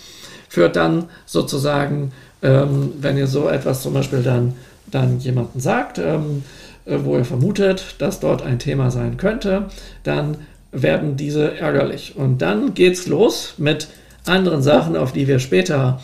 führt 0.49 0.77
dann 0.77 1.07
sozusagen, 1.27 2.13
ähm, 2.43 2.93
wenn 3.01 3.19
ihr 3.19 3.27
so 3.27 3.49
etwas 3.49 3.83
zum 3.83 3.95
Beispiel 3.95 4.23
dann, 4.23 4.55
dann 4.87 5.19
jemanden 5.19 5.59
sagt, 5.59 5.99
ähm, 5.99 6.45
äh, 6.85 6.99
wo 7.03 7.17
ihr 7.17 7.25
vermutet, 7.25 7.97
dass 7.99 8.21
dort 8.21 8.43
ein 8.43 8.61
Thema 8.61 8.93
sein 8.93 9.17
könnte, 9.17 9.71
dann 10.05 10.37
werden 10.71 11.17
diese 11.17 11.59
ärgerlich. 11.59 12.15
Und 12.15 12.43
dann 12.43 12.75
geht's 12.75 13.09
los 13.09 13.55
mit 13.59 13.89
anderen 14.27 14.63
Sachen, 14.63 14.97
auf 14.97 15.13
die 15.13 15.29
wir 15.29 15.39
später 15.39 16.01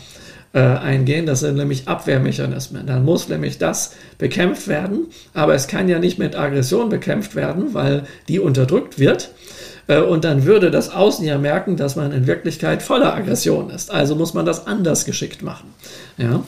äh, 0.53 0.59
eingehen. 0.59 1.25
Das 1.25 1.41
sind 1.41 1.55
nämlich 1.55 1.87
Abwehrmechanismen. 1.87 2.87
Dann 2.87 3.05
muss 3.05 3.29
nämlich 3.29 3.57
das 3.57 3.93
bekämpft 4.17 4.67
werden, 4.67 5.07
aber 5.33 5.53
es 5.53 5.67
kann 5.67 5.89
ja 5.89 5.99
nicht 5.99 6.17
mit 6.19 6.35
Aggression 6.35 6.89
bekämpft 6.89 7.35
werden, 7.35 7.73
weil 7.73 8.03
die 8.27 8.39
unterdrückt 8.39 8.97
wird. 8.97 9.29
Äh, 9.87 10.01
und 10.01 10.23
dann 10.23 10.45
würde 10.45 10.71
das 10.71 10.89
Außen 10.89 11.25
ja 11.25 11.37
merken, 11.37 11.77
dass 11.77 11.95
man 11.95 12.11
in 12.11 12.27
Wirklichkeit 12.27 12.81
voller 12.81 13.13
Aggression 13.13 13.69
ist. 13.69 13.91
Also 13.91 14.15
muss 14.15 14.33
man 14.33 14.45
das 14.45 14.67
anders 14.67 15.05
geschickt 15.05 15.41
machen. 15.41 15.73
Ja? 16.17 16.43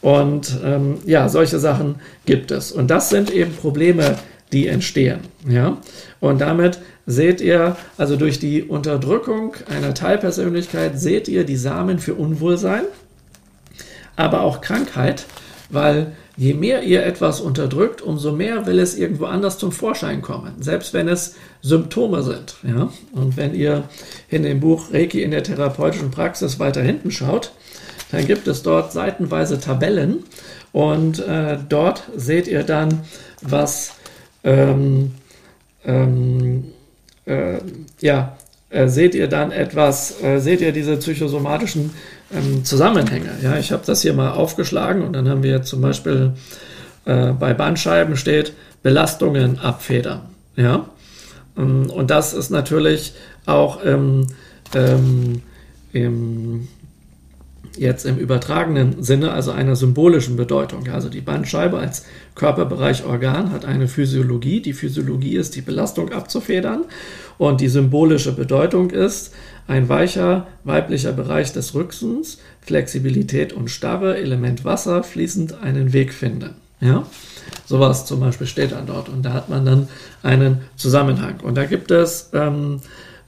Und 0.00 0.58
ähm, 0.64 0.98
ja, 1.06 1.28
solche 1.28 1.58
Sachen 1.58 1.96
gibt 2.26 2.50
es. 2.50 2.72
Und 2.72 2.90
das 2.90 3.10
sind 3.10 3.30
eben 3.30 3.54
Probleme, 3.54 4.16
die 4.52 4.68
entstehen. 4.68 5.20
Ja? 5.48 5.78
Und 6.20 6.40
damit 6.40 6.78
seht 7.06 7.40
ihr, 7.40 7.76
also 7.96 8.16
durch 8.16 8.38
die 8.38 8.62
Unterdrückung 8.62 9.54
einer 9.68 9.94
Teilpersönlichkeit, 9.94 10.98
seht 10.98 11.28
ihr 11.28 11.44
die 11.44 11.56
Samen 11.56 11.98
für 11.98 12.14
Unwohlsein, 12.14 12.84
aber 14.16 14.42
auch 14.42 14.60
Krankheit, 14.60 15.24
weil 15.70 16.12
je 16.36 16.54
mehr 16.54 16.82
ihr 16.82 17.04
etwas 17.04 17.40
unterdrückt, 17.40 18.02
umso 18.02 18.32
mehr 18.32 18.66
will 18.66 18.78
es 18.78 18.96
irgendwo 18.96 19.26
anders 19.26 19.58
zum 19.58 19.72
Vorschein 19.72 20.22
kommen, 20.22 20.54
selbst 20.60 20.94
wenn 20.94 21.08
es 21.08 21.34
Symptome 21.60 22.22
sind. 22.22 22.56
Ja? 22.62 22.90
Und 23.12 23.36
wenn 23.36 23.54
ihr 23.54 23.84
in 24.28 24.42
dem 24.42 24.60
Buch 24.60 24.92
Reiki 24.92 25.22
in 25.22 25.30
der 25.30 25.42
therapeutischen 25.42 26.10
Praxis 26.10 26.58
weiter 26.58 26.82
hinten 26.82 27.10
schaut, 27.10 27.52
dann 28.10 28.26
gibt 28.26 28.46
es 28.46 28.62
dort 28.62 28.92
seitenweise 28.92 29.58
Tabellen 29.58 30.24
und 30.72 31.18
äh, 31.20 31.58
dort 31.68 32.04
seht 32.14 32.46
ihr 32.46 32.62
dann, 32.62 33.00
was 33.40 33.94
ähm, 34.44 35.12
ähm, 35.84 36.64
äh, 37.26 37.58
ja, 38.00 38.36
äh, 38.70 38.88
seht 38.88 39.14
ihr 39.14 39.28
dann 39.28 39.52
etwas, 39.52 40.22
äh, 40.22 40.38
seht 40.38 40.60
ihr 40.60 40.72
diese 40.72 40.96
psychosomatischen 40.96 41.90
ähm, 42.34 42.64
Zusammenhänge. 42.64 43.30
Ja, 43.42 43.58
ich 43.58 43.72
habe 43.72 43.82
das 43.84 44.02
hier 44.02 44.14
mal 44.14 44.32
aufgeschlagen 44.32 45.02
und 45.02 45.12
dann 45.12 45.28
haben 45.28 45.42
wir 45.42 45.62
zum 45.62 45.80
Beispiel 45.80 46.32
äh, 47.04 47.32
bei 47.32 47.54
Bandscheiben 47.54 48.16
steht 48.16 48.54
Belastungen 48.82 49.58
abfedern. 49.58 50.22
Ja, 50.56 50.86
ähm, 51.56 51.90
und 51.90 52.10
das 52.10 52.32
ist 52.32 52.50
natürlich 52.50 53.14
auch 53.46 53.82
im, 53.82 54.26
ähm, 54.74 55.42
im 55.92 56.68
jetzt 57.76 58.04
im 58.04 58.18
übertragenen 58.18 59.02
Sinne, 59.02 59.32
also 59.32 59.50
einer 59.50 59.76
symbolischen 59.76 60.36
Bedeutung. 60.36 60.88
Also 60.88 61.08
die 61.08 61.20
Bandscheibe 61.20 61.78
als 61.78 62.04
Körperbereich 62.34 63.04
Organ 63.04 63.50
hat 63.50 63.64
eine 63.64 63.88
Physiologie. 63.88 64.60
Die 64.60 64.72
Physiologie 64.72 65.36
ist, 65.36 65.56
die 65.56 65.60
Belastung 65.60 66.12
abzufedern. 66.12 66.84
Und 67.38 67.60
die 67.60 67.68
symbolische 67.68 68.32
Bedeutung 68.32 68.90
ist 68.90 69.32
ein 69.66 69.88
weicher 69.88 70.46
weiblicher 70.64 71.12
Bereich 71.12 71.52
des 71.52 71.74
Rücksens, 71.74 72.38
Flexibilität 72.60 73.52
und 73.52 73.70
Starre, 73.70 74.16
Element 74.16 74.64
Wasser, 74.64 75.02
fließend 75.02 75.62
einen 75.62 75.92
Weg 75.92 76.12
finden. 76.12 76.50
Ja? 76.80 77.06
Sowas 77.64 78.06
zum 78.06 78.20
Beispiel 78.20 78.46
steht 78.46 78.72
dann 78.72 78.86
dort. 78.86 79.08
Und 79.08 79.22
da 79.22 79.32
hat 79.32 79.48
man 79.48 79.64
dann 79.64 79.88
einen 80.22 80.60
Zusammenhang. 80.76 81.40
Und 81.42 81.56
da 81.56 81.64
gibt 81.64 81.90
es 81.90 82.30
ähm, 82.32 82.80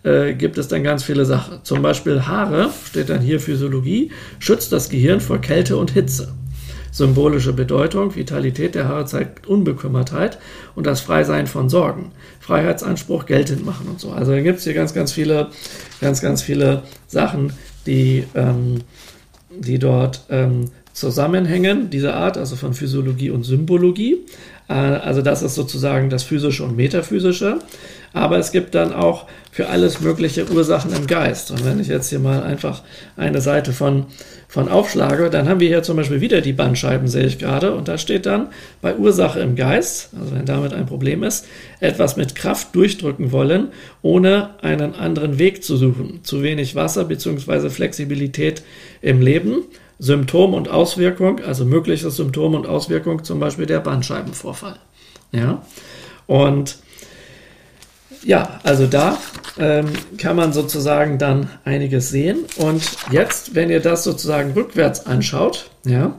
äh, 0.04 0.34
gibt 0.34 0.58
es 0.58 0.68
dann 0.68 0.84
ganz 0.84 1.02
viele 1.02 1.24
Sachen. 1.24 1.60
Zum 1.64 1.82
Beispiel 1.82 2.26
Haare, 2.26 2.70
steht 2.86 3.08
dann 3.08 3.20
hier 3.20 3.40
Physiologie, 3.40 4.12
schützt 4.38 4.72
das 4.72 4.88
Gehirn 4.88 5.20
vor 5.20 5.38
Kälte 5.40 5.76
und 5.76 5.90
Hitze. 5.90 6.32
Symbolische 6.92 7.52
Bedeutung, 7.52 8.14
Vitalität 8.14 8.76
der 8.76 8.86
Haare 8.86 9.04
zeigt 9.06 9.48
Unbekümmertheit 9.48 10.38
und 10.76 10.86
das 10.86 11.00
Freisein 11.00 11.48
von 11.48 11.68
Sorgen. 11.68 12.12
Freiheitsanspruch 12.38 13.26
geltend 13.26 13.66
machen 13.66 13.88
und 13.88 13.98
so. 13.98 14.12
Also 14.12 14.30
da 14.30 14.40
gibt 14.40 14.58
es 14.58 14.64
hier 14.64 14.74
ganz, 14.74 14.94
ganz 14.94 15.10
viele, 15.10 15.48
ganz, 16.00 16.20
ganz 16.20 16.40
viele 16.40 16.82
Sachen, 17.08 17.52
die, 17.86 18.24
ähm, 18.36 18.82
die 19.50 19.80
dort 19.80 20.20
ähm, 20.30 20.70
zusammenhängen, 20.92 21.90
dieser 21.90 22.14
Art, 22.14 22.38
also 22.38 22.54
von 22.54 22.74
Physiologie 22.74 23.30
und 23.30 23.42
Symbologie. 23.42 24.18
Äh, 24.68 24.72
also 24.74 25.22
das 25.22 25.42
ist 25.42 25.54
sozusagen 25.54 26.10
das 26.10 26.22
Physische 26.22 26.64
und 26.64 26.76
Metaphysische. 26.76 27.58
Aber 28.12 28.38
es 28.38 28.52
gibt 28.52 28.76
dann 28.76 28.92
auch 28.92 29.26
für 29.50 29.68
alles 29.68 30.00
mögliche 30.00 30.48
Ursachen 30.48 30.94
im 30.94 31.06
Geist. 31.08 31.50
Und 31.50 31.64
wenn 31.64 31.80
ich 31.80 31.88
jetzt 31.88 32.10
hier 32.10 32.20
mal 32.20 32.44
einfach 32.44 32.82
eine 33.16 33.40
Seite 33.40 33.72
von, 33.72 34.06
von 34.46 34.68
aufschlage, 34.68 35.30
dann 35.30 35.48
haben 35.48 35.58
wir 35.58 35.66
hier 35.66 35.82
zum 35.82 35.96
Beispiel 35.96 36.20
wieder 36.20 36.40
die 36.40 36.52
Bandscheiben, 36.52 37.08
sehe 37.08 37.26
ich 37.26 37.38
gerade. 37.38 37.74
Und 37.74 37.88
da 37.88 37.98
steht 37.98 38.26
dann 38.26 38.48
bei 38.80 38.96
Ursache 38.96 39.40
im 39.40 39.56
Geist, 39.56 40.10
also 40.18 40.32
wenn 40.32 40.46
damit 40.46 40.72
ein 40.72 40.86
Problem 40.86 41.24
ist, 41.24 41.46
etwas 41.80 42.16
mit 42.16 42.36
Kraft 42.36 42.74
durchdrücken 42.76 43.32
wollen, 43.32 43.68
ohne 44.00 44.50
einen 44.62 44.94
anderen 44.94 45.40
Weg 45.40 45.64
zu 45.64 45.76
suchen. 45.76 46.20
Zu 46.22 46.42
wenig 46.42 46.76
Wasser 46.76 47.04
bzw. 47.04 47.68
Flexibilität 47.68 48.62
im 49.02 49.20
Leben. 49.20 49.64
Symptom 49.98 50.54
und 50.54 50.68
Auswirkung, 50.68 51.40
also 51.40 51.64
mögliches 51.64 52.16
Symptom 52.16 52.54
und 52.54 52.66
Auswirkung, 52.66 53.24
zum 53.24 53.40
Beispiel 53.40 53.66
der 53.66 53.80
Bandscheibenvorfall. 53.80 54.76
Ja, 55.32 55.62
und 56.26 56.78
ja, 58.24 58.60
also 58.62 58.86
da 58.86 59.18
ähm, 59.58 59.92
kann 60.18 60.36
man 60.36 60.52
sozusagen 60.52 61.18
dann 61.18 61.50
einiges 61.64 62.08
sehen. 62.08 62.44
Und 62.56 62.82
jetzt, 63.10 63.54
wenn 63.54 63.70
ihr 63.70 63.80
das 63.80 64.04
sozusagen 64.04 64.52
rückwärts 64.52 65.06
anschaut, 65.06 65.70
ja, 65.84 66.18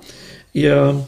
ihr, 0.53 1.05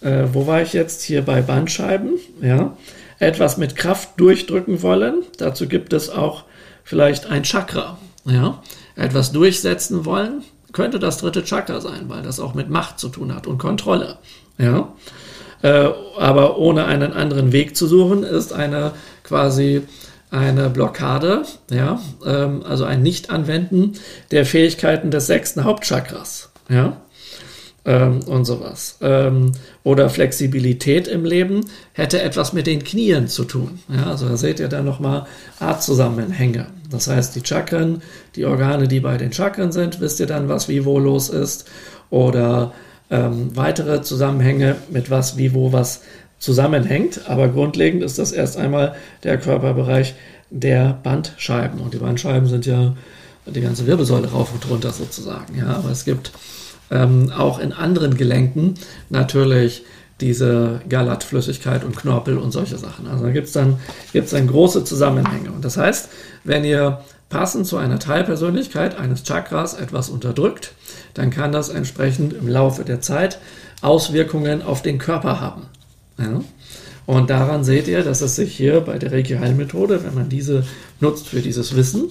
äh, 0.00 0.24
wo 0.32 0.46
war 0.46 0.62
ich 0.62 0.72
jetzt? 0.72 1.02
Hier 1.02 1.22
bei 1.22 1.42
Bandscheiben, 1.42 2.12
ja, 2.40 2.76
etwas 3.18 3.56
mit 3.56 3.76
Kraft 3.76 4.20
durchdrücken 4.20 4.82
wollen. 4.82 5.22
Dazu 5.38 5.66
gibt 5.66 5.92
es 5.92 6.10
auch 6.10 6.44
vielleicht 6.84 7.26
ein 7.26 7.42
Chakra, 7.42 7.98
ja, 8.24 8.62
etwas 8.94 9.32
durchsetzen 9.32 10.04
wollen. 10.04 10.44
Könnte 10.72 10.98
das 10.98 11.18
dritte 11.18 11.44
Chakra 11.44 11.80
sein, 11.80 12.08
weil 12.08 12.22
das 12.22 12.40
auch 12.40 12.54
mit 12.54 12.68
Macht 12.70 12.98
zu 12.98 13.08
tun 13.08 13.34
hat 13.34 13.46
und 13.46 13.58
Kontrolle, 13.58 14.18
ja. 14.58 14.92
Äh, 15.62 15.90
aber 16.18 16.58
ohne 16.58 16.84
einen 16.84 17.12
anderen 17.12 17.52
Weg 17.52 17.76
zu 17.76 17.86
suchen, 17.86 18.22
ist 18.22 18.52
eine 18.52 18.92
quasi 19.24 19.82
eine 20.30 20.68
Blockade, 20.68 21.44
ja, 21.70 22.00
ähm, 22.24 22.62
also 22.68 22.84
ein 22.84 23.02
Nicht-Anwenden 23.02 23.94
der 24.30 24.44
Fähigkeiten 24.44 25.10
des 25.10 25.26
sechsten 25.26 25.64
Hauptchakras, 25.64 26.50
ja, 26.68 26.96
ähm, 27.86 28.20
und 28.26 28.44
sowas. 28.44 28.98
Ähm, 29.00 29.52
oder 29.84 30.10
Flexibilität 30.10 31.08
im 31.08 31.24
Leben 31.24 31.62
hätte 31.92 32.20
etwas 32.20 32.52
mit 32.52 32.66
den 32.66 32.84
Knien 32.84 33.28
zu 33.28 33.44
tun. 33.44 33.78
Ja, 33.88 34.10
also 34.10 34.28
da 34.28 34.36
seht 34.36 34.60
ihr 34.60 34.68
dann 34.68 34.84
nochmal 34.84 35.26
Artzusammenhänge. 35.60 36.66
Das 36.90 37.08
heißt, 37.08 37.34
die 37.36 37.46
Chakren, 37.46 38.02
die 38.34 38.44
Organe, 38.44 38.88
die 38.88 39.00
bei 39.00 39.16
den 39.16 39.32
Chakren 39.32 39.72
sind, 39.72 40.00
wisst 40.00 40.20
ihr 40.20 40.26
dann, 40.26 40.48
was 40.48 40.68
wie 40.68 40.84
wo 40.84 40.98
los 40.98 41.28
ist. 41.28 41.68
Oder 42.10 42.72
ähm, 43.10 43.50
weitere 43.54 44.02
Zusammenhänge 44.02 44.76
mit 44.90 45.10
was 45.10 45.36
wie 45.36 45.54
wo 45.54 45.72
was 45.72 46.02
zusammenhängt. 46.38 47.22
Aber 47.28 47.48
grundlegend 47.48 48.02
ist 48.02 48.18
das 48.18 48.32
erst 48.32 48.56
einmal 48.56 48.96
der 49.22 49.38
Körperbereich 49.38 50.14
der 50.50 50.98
Bandscheiben. 51.02 51.80
Und 51.80 51.94
die 51.94 51.98
Bandscheiben 51.98 52.48
sind 52.48 52.66
ja 52.66 52.96
die 53.46 53.60
ganze 53.60 53.86
Wirbelsäule 53.86 54.30
rauf 54.30 54.52
und 54.52 54.68
runter 54.68 54.90
sozusagen. 54.90 55.56
Ja, 55.56 55.76
aber 55.76 55.90
es 55.90 56.04
gibt 56.04 56.32
ähm, 56.90 57.32
auch 57.36 57.58
in 57.58 57.72
anderen 57.72 58.16
Gelenken 58.16 58.74
natürlich 59.10 59.84
diese 60.20 60.80
Galatflüssigkeit 60.88 61.84
und 61.84 61.96
Knorpel 61.96 62.38
und 62.38 62.50
solche 62.50 62.78
Sachen. 62.78 63.06
Also 63.06 63.24
da 63.24 63.30
gibt 63.30 63.48
es 63.48 63.52
dann, 63.52 63.78
gibt's 64.12 64.30
dann 64.30 64.46
große 64.46 64.84
Zusammenhänge. 64.84 65.50
Und 65.50 65.64
das 65.64 65.76
heißt, 65.76 66.08
wenn 66.44 66.64
ihr 66.64 67.00
passend 67.28 67.66
zu 67.66 67.76
einer 67.76 67.98
Teilpersönlichkeit 67.98 68.98
eines 68.98 69.24
Chakras 69.24 69.74
etwas 69.74 70.08
unterdrückt, 70.08 70.72
dann 71.14 71.30
kann 71.30 71.52
das 71.52 71.68
entsprechend 71.68 72.32
im 72.32 72.48
Laufe 72.48 72.84
der 72.84 73.00
Zeit 73.00 73.38
Auswirkungen 73.82 74.62
auf 74.62 74.80
den 74.80 74.98
Körper 74.98 75.40
haben. 75.40 75.62
Ja? 76.18 76.40
Und 77.04 77.30
daran 77.30 77.62
seht 77.62 77.86
ihr, 77.86 78.02
dass 78.02 78.20
es 78.20 78.36
sich 78.36 78.56
hier 78.56 78.80
bei 78.80 78.98
der 78.98 79.12
Reiki-Heilmethode, 79.12 80.04
wenn 80.04 80.14
man 80.14 80.28
diese 80.28 80.64
nutzt 81.00 81.28
für 81.28 81.40
dieses 81.40 81.76
Wissen, 81.76 82.10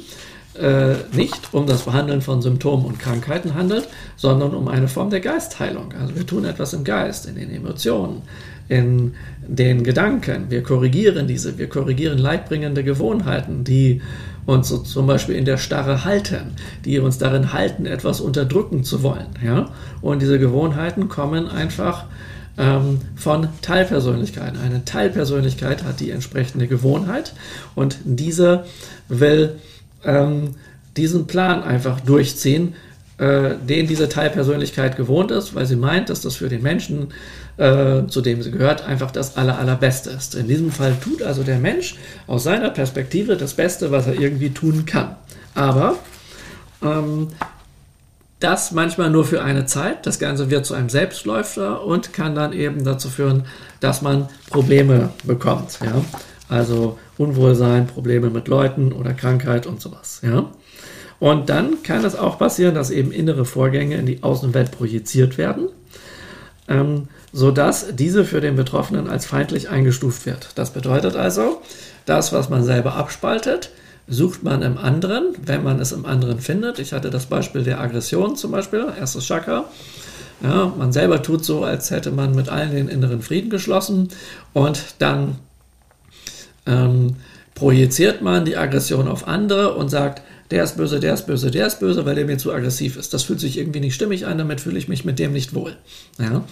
äh, 0.60 0.96
nicht 1.12 1.54
um 1.54 1.68
das 1.68 1.84
Behandeln 1.84 2.22
von 2.22 2.42
Symptomen 2.42 2.86
und 2.86 3.00
Krankheiten 3.00 3.56
handelt, 3.56 3.88
sondern 4.16 4.54
um 4.54 4.68
eine 4.68 4.88
Form 4.88 5.10
der 5.10 5.20
Geistheilung. 5.20 5.94
Also 6.00 6.16
wir 6.16 6.26
tun 6.26 6.46
etwas 6.46 6.74
im 6.74 6.84
Geist, 6.84 7.26
in 7.26 7.36
den 7.36 7.52
Emotionen, 7.52 8.22
in 8.68 9.14
den 9.48 9.84
Gedanken. 9.84 10.46
Wir 10.50 10.64
korrigieren 10.64 11.28
diese, 11.28 11.58
wir 11.58 11.70
korrigieren 11.70 12.18
leidbringende 12.18 12.84
Gewohnheiten, 12.84 13.64
die 13.64 14.02
uns 14.46 14.70
so 14.70 14.78
zum 14.78 15.08
Beispiel 15.08 15.36
in 15.36 15.46
der 15.46 15.58
Starre 15.58 16.06
halten, 16.06 16.56
die 16.86 17.00
uns 17.00 17.18
darin 17.18 17.54
halten, 17.54 17.86
etwas 17.86 18.22
unterdrücken 18.22 18.84
zu 18.84 19.04
wollen. 19.04 19.28
Ja? 19.44 19.72
Und 20.02 20.22
diese 20.22 20.40
Gewohnheiten 20.40 21.10
kommen 21.10 21.48
einfach 21.48 22.06
ähm, 22.58 23.02
von 23.16 23.48
Teilpersönlichkeiten. 23.62 24.60
Eine 24.60 24.86
Teilpersönlichkeit 24.86 25.84
hat 25.84 26.00
die 26.00 26.12
entsprechende 26.12 26.68
Gewohnheit 26.68 27.34
und 27.74 27.98
diese 28.06 28.66
will 29.10 29.56
ähm, 30.06 30.56
diesen 30.96 31.28
Plan 31.28 31.64
einfach 31.64 32.00
durchziehen, 32.00 32.76
äh, 33.18 33.56
den 33.68 33.88
diese 33.88 34.10
Teilpersönlichkeit 34.10 34.98
gewohnt 34.98 35.32
ist, 35.32 35.56
weil 35.56 35.66
sie 35.66 35.76
meint, 35.76 36.10
dass 36.10 36.22
das 36.22 36.36
für 36.36 36.50
den 36.50 36.62
Menschen, 36.62 37.10
äh, 37.58 38.06
zu 38.08 38.22
dem 38.22 38.42
sie 38.42 38.52
gehört, 38.52 38.86
einfach 38.86 39.12
das 39.12 39.38
Aller, 39.38 39.58
Allerbeste 39.58 40.10
ist. 40.10 40.36
In 40.36 40.48
diesem 40.48 40.72
Fall 40.72 40.96
tut 41.02 41.24
also 41.24 41.44
der 41.44 41.60
Mensch 41.60 41.96
aus 42.28 42.44
seiner 42.44 42.70
Perspektive 42.70 43.38
das 43.38 43.54
Beste, 43.54 43.92
was 43.92 44.08
er 44.08 44.20
irgendwie 44.20 44.50
tun 44.50 44.86
kann. 44.86 45.16
Aber 45.54 45.96
ähm, 46.82 47.30
das 48.40 48.72
manchmal 48.72 49.10
nur 49.10 49.26
für 49.26 49.42
eine 49.42 49.66
Zeit. 49.66 50.06
Das 50.06 50.20
Ganze 50.20 50.50
wird 50.50 50.66
zu 50.66 50.74
einem 50.74 50.90
Selbstläufer 50.90 51.84
und 51.86 52.14
kann 52.14 52.36
dann 52.36 52.54
eben 52.54 52.84
dazu 52.84 53.10
führen, 53.10 53.46
dass 53.80 54.02
man 54.02 54.28
Probleme 54.50 55.10
bekommt. 55.24 55.80
Ja? 55.82 56.02
Also 56.50 57.00
Unwohlsein, 57.18 57.88
Probleme 57.88 58.30
mit 58.30 58.48
Leuten 58.48 58.92
oder 58.92 59.14
Krankheit 59.14 59.66
und 59.66 59.82
sowas. 59.82 60.22
Ja? 60.24 60.52
Und 61.20 61.50
dann 61.50 61.82
kann 61.84 62.04
es 62.04 62.16
auch 62.16 62.38
passieren, 62.38 62.76
dass 62.76 62.92
eben 62.92 63.12
innere 63.12 63.46
Vorgänge 63.46 63.96
in 63.96 64.06
die 64.06 64.22
Außenwelt 64.24 64.72
projiziert 64.72 65.38
werden, 65.38 65.70
ähm, 66.68 67.08
sodass 67.32 67.96
diese 67.96 68.26
für 68.26 68.42
den 68.42 68.56
Betroffenen 68.56 69.10
als 69.10 69.26
feindlich 69.26 69.70
eingestuft 69.70 70.26
wird. 70.26 70.50
Das 70.56 70.72
bedeutet 70.72 71.16
also, 71.16 71.62
das, 72.06 72.34
was 72.34 72.50
man 72.50 72.64
selber 72.64 72.96
abspaltet, 72.96 73.72
sucht 74.08 74.44
man 74.44 74.62
im 74.62 74.78
anderen, 74.78 75.36
wenn 75.44 75.64
man 75.64 75.80
es 75.80 75.92
im 75.92 76.06
anderen 76.06 76.40
findet. 76.40 76.80
Ich 76.80 76.94
hatte 76.94 77.10
das 77.10 77.26
Beispiel 77.26 77.64
der 77.64 77.80
Aggression 77.80 78.36
zum 78.36 78.52
Beispiel, 78.52 78.86
erstes 79.00 79.26
Chakra. 79.26 79.66
Ja, 80.44 80.72
man 80.78 80.92
selber 80.92 81.24
tut 81.24 81.46
so, 81.46 81.64
als 81.64 81.92
hätte 81.92 82.12
man 82.12 82.36
mit 82.36 82.50
allen 82.50 82.76
den 82.76 82.90
inneren 82.90 83.22
Frieden 83.22 83.50
geschlossen 83.50 84.10
und 84.54 84.96
dann 85.00 85.38
ähm, 86.66 87.16
projiziert 87.54 88.22
man 88.22 88.46
die 88.46 88.58
Aggression 88.58 89.08
auf 89.08 89.28
andere 89.28 89.76
und 89.76 89.90
sagt, 89.90 90.22
der 90.52 90.64
ist 90.64 90.78
böse, 90.78 91.00
der 91.00 91.14
ist 91.14 91.26
böse, 91.26 91.50
der 91.50 91.68
ist 91.68 91.80
böse, 91.80 92.06
weil 92.06 92.16
der 92.16 92.26
mir 92.26 92.38
zu 92.38 92.54
aggressiv 92.54 92.98
ist. 92.98 93.14
Das 93.14 93.24
fühlt 93.24 93.40
sich 93.40 93.58
irgendwie 93.58 93.80
nicht 93.80 93.96
stimmig 93.96 94.28
an, 94.28 94.38
damit 94.38 94.62
fühle 94.62 94.78
ich 94.78 94.88
mich 94.88 95.06
mit 95.06 95.18
dem 95.18 95.34
nicht 95.34 95.56
wohl. 95.56 95.76
Ja? 96.20 96.44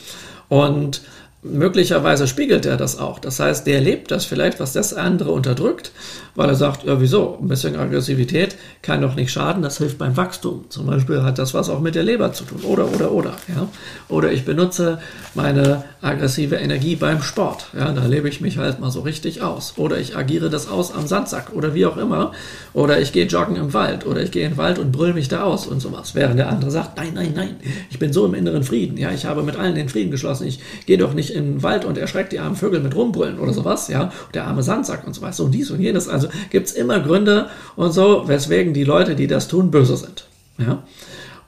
Und 0.49 1.01
möglicherweise 1.43 2.27
spiegelt 2.27 2.65
er 2.65 2.77
das 2.77 2.97
auch. 2.97 3.19
Das 3.19 3.39
heißt, 3.39 3.67
der 3.67 3.81
lebt 3.81 4.11
das 4.11 4.25
vielleicht, 4.25 4.59
was 4.59 4.73
das 4.73 4.93
andere 4.93 5.31
unterdrückt, 5.31 5.91
weil 6.35 6.49
er 6.49 6.55
sagt, 6.55 6.85
ja 6.85 6.99
wieso, 6.99 7.37
ein 7.41 7.47
bisschen 7.47 7.75
Aggressivität 7.75 8.55
kann 8.81 9.01
doch 9.01 9.15
nicht 9.15 9.31
schaden, 9.31 9.61
das 9.61 9.77
hilft 9.77 9.97
beim 9.97 10.17
Wachstum. 10.17 10.65
Zum 10.69 10.87
Beispiel 10.87 11.21
hat 11.21 11.37
das 11.37 11.53
was 11.53 11.69
auch 11.69 11.79
mit 11.79 11.95
der 11.95 12.03
Leber 12.03 12.33
zu 12.33 12.45
tun. 12.45 12.61
Oder, 12.63 12.87
oder, 12.91 13.11
oder. 13.11 13.33
Ja? 13.49 13.67
Oder 14.09 14.31
ich 14.31 14.45
benutze 14.45 14.99
meine 15.35 15.83
aggressive 16.01 16.55
Energie 16.55 16.95
beim 16.95 17.21
Sport. 17.21 17.67
Ja? 17.77 17.91
Da 17.91 18.05
lebe 18.05 18.29
ich 18.29 18.41
mich 18.41 18.57
halt 18.57 18.79
mal 18.79 18.91
so 18.91 19.01
richtig 19.01 19.41
aus. 19.41 19.73
Oder 19.77 19.99
ich 19.99 20.15
agiere 20.15 20.49
das 20.49 20.67
aus 20.67 20.93
am 20.93 21.07
Sandsack 21.07 21.53
oder 21.53 21.73
wie 21.73 21.85
auch 21.85 21.97
immer. 21.97 22.31
Oder 22.73 22.99
ich 23.01 23.11
gehe 23.11 23.25
joggen 23.25 23.57
im 23.57 23.73
Wald. 23.73 24.05
Oder 24.05 24.23
ich 24.23 24.31
gehe 24.31 24.45
in 24.45 24.53
den 24.53 24.57
Wald 24.57 24.79
und 24.79 24.91
brüll 24.91 25.13
mich 25.13 25.27
da 25.27 25.43
aus 25.43 25.67
und 25.67 25.81
sowas. 25.81 26.15
Während 26.15 26.39
der 26.39 26.49
andere 26.49 26.71
sagt, 26.71 26.97
nein, 26.97 27.11
nein, 27.13 27.33
nein, 27.35 27.55
ich 27.89 27.99
bin 27.99 28.13
so 28.13 28.25
im 28.25 28.33
inneren 28.33 28.63
Frieden. 28.63 28.97
Ja, 28.97 29.11
ich 29.11 29.25
habe 29.25 29.43
mit 29.43 29.57
allen 29.57 29.75
den 29.75 29.89
Frieden 29.89 30.11
geschlossen. 30.11 30.47
Ich 30.47 30.59
gehe 30.85 30.97
doch 30.97 31.13
nicht 31.13 31.32
in 31.33 31.45
den 31.45 31.63
Wald 31.63 31.85
und 31.85 31.97
erschreckt 31.97 32.31
die 32.31 32.39
armen 32.39 32.55
Vögel 32.55 32.79
mit 32.79 32.95
Rumbrüllen 32.95 33.39
oder 33.39 33.53
sowas, 33.53 33.87
ja, 33.87 34.11
der 34.33 34.45
arme 34.45 34.63
Sandsack 34.63 35.05
und 35.05 35.13
so 35.13 35.21
was, 35.21 35.37
so 35.37 35.47
dies 35.47 35.71
und 35.71 35.79
jenes. 35.79 36.07
Also 36.07 36.27
gibt 36.49 36.67
es 36.67 36.73
immer 36.73 36.99
Gründe 36.99 37.47
und 37.75 37.91
so, 37.91 38.27
weswegen 38.27 38.73
die 38.73 38.83
Leute, 38.83 39.15
die 39.15 39.27
das 39.27 39.47
tun, 39.47 39.71
böse 39.71 39.97
sind. 39.97 40.27
Ja. 40.57 40.83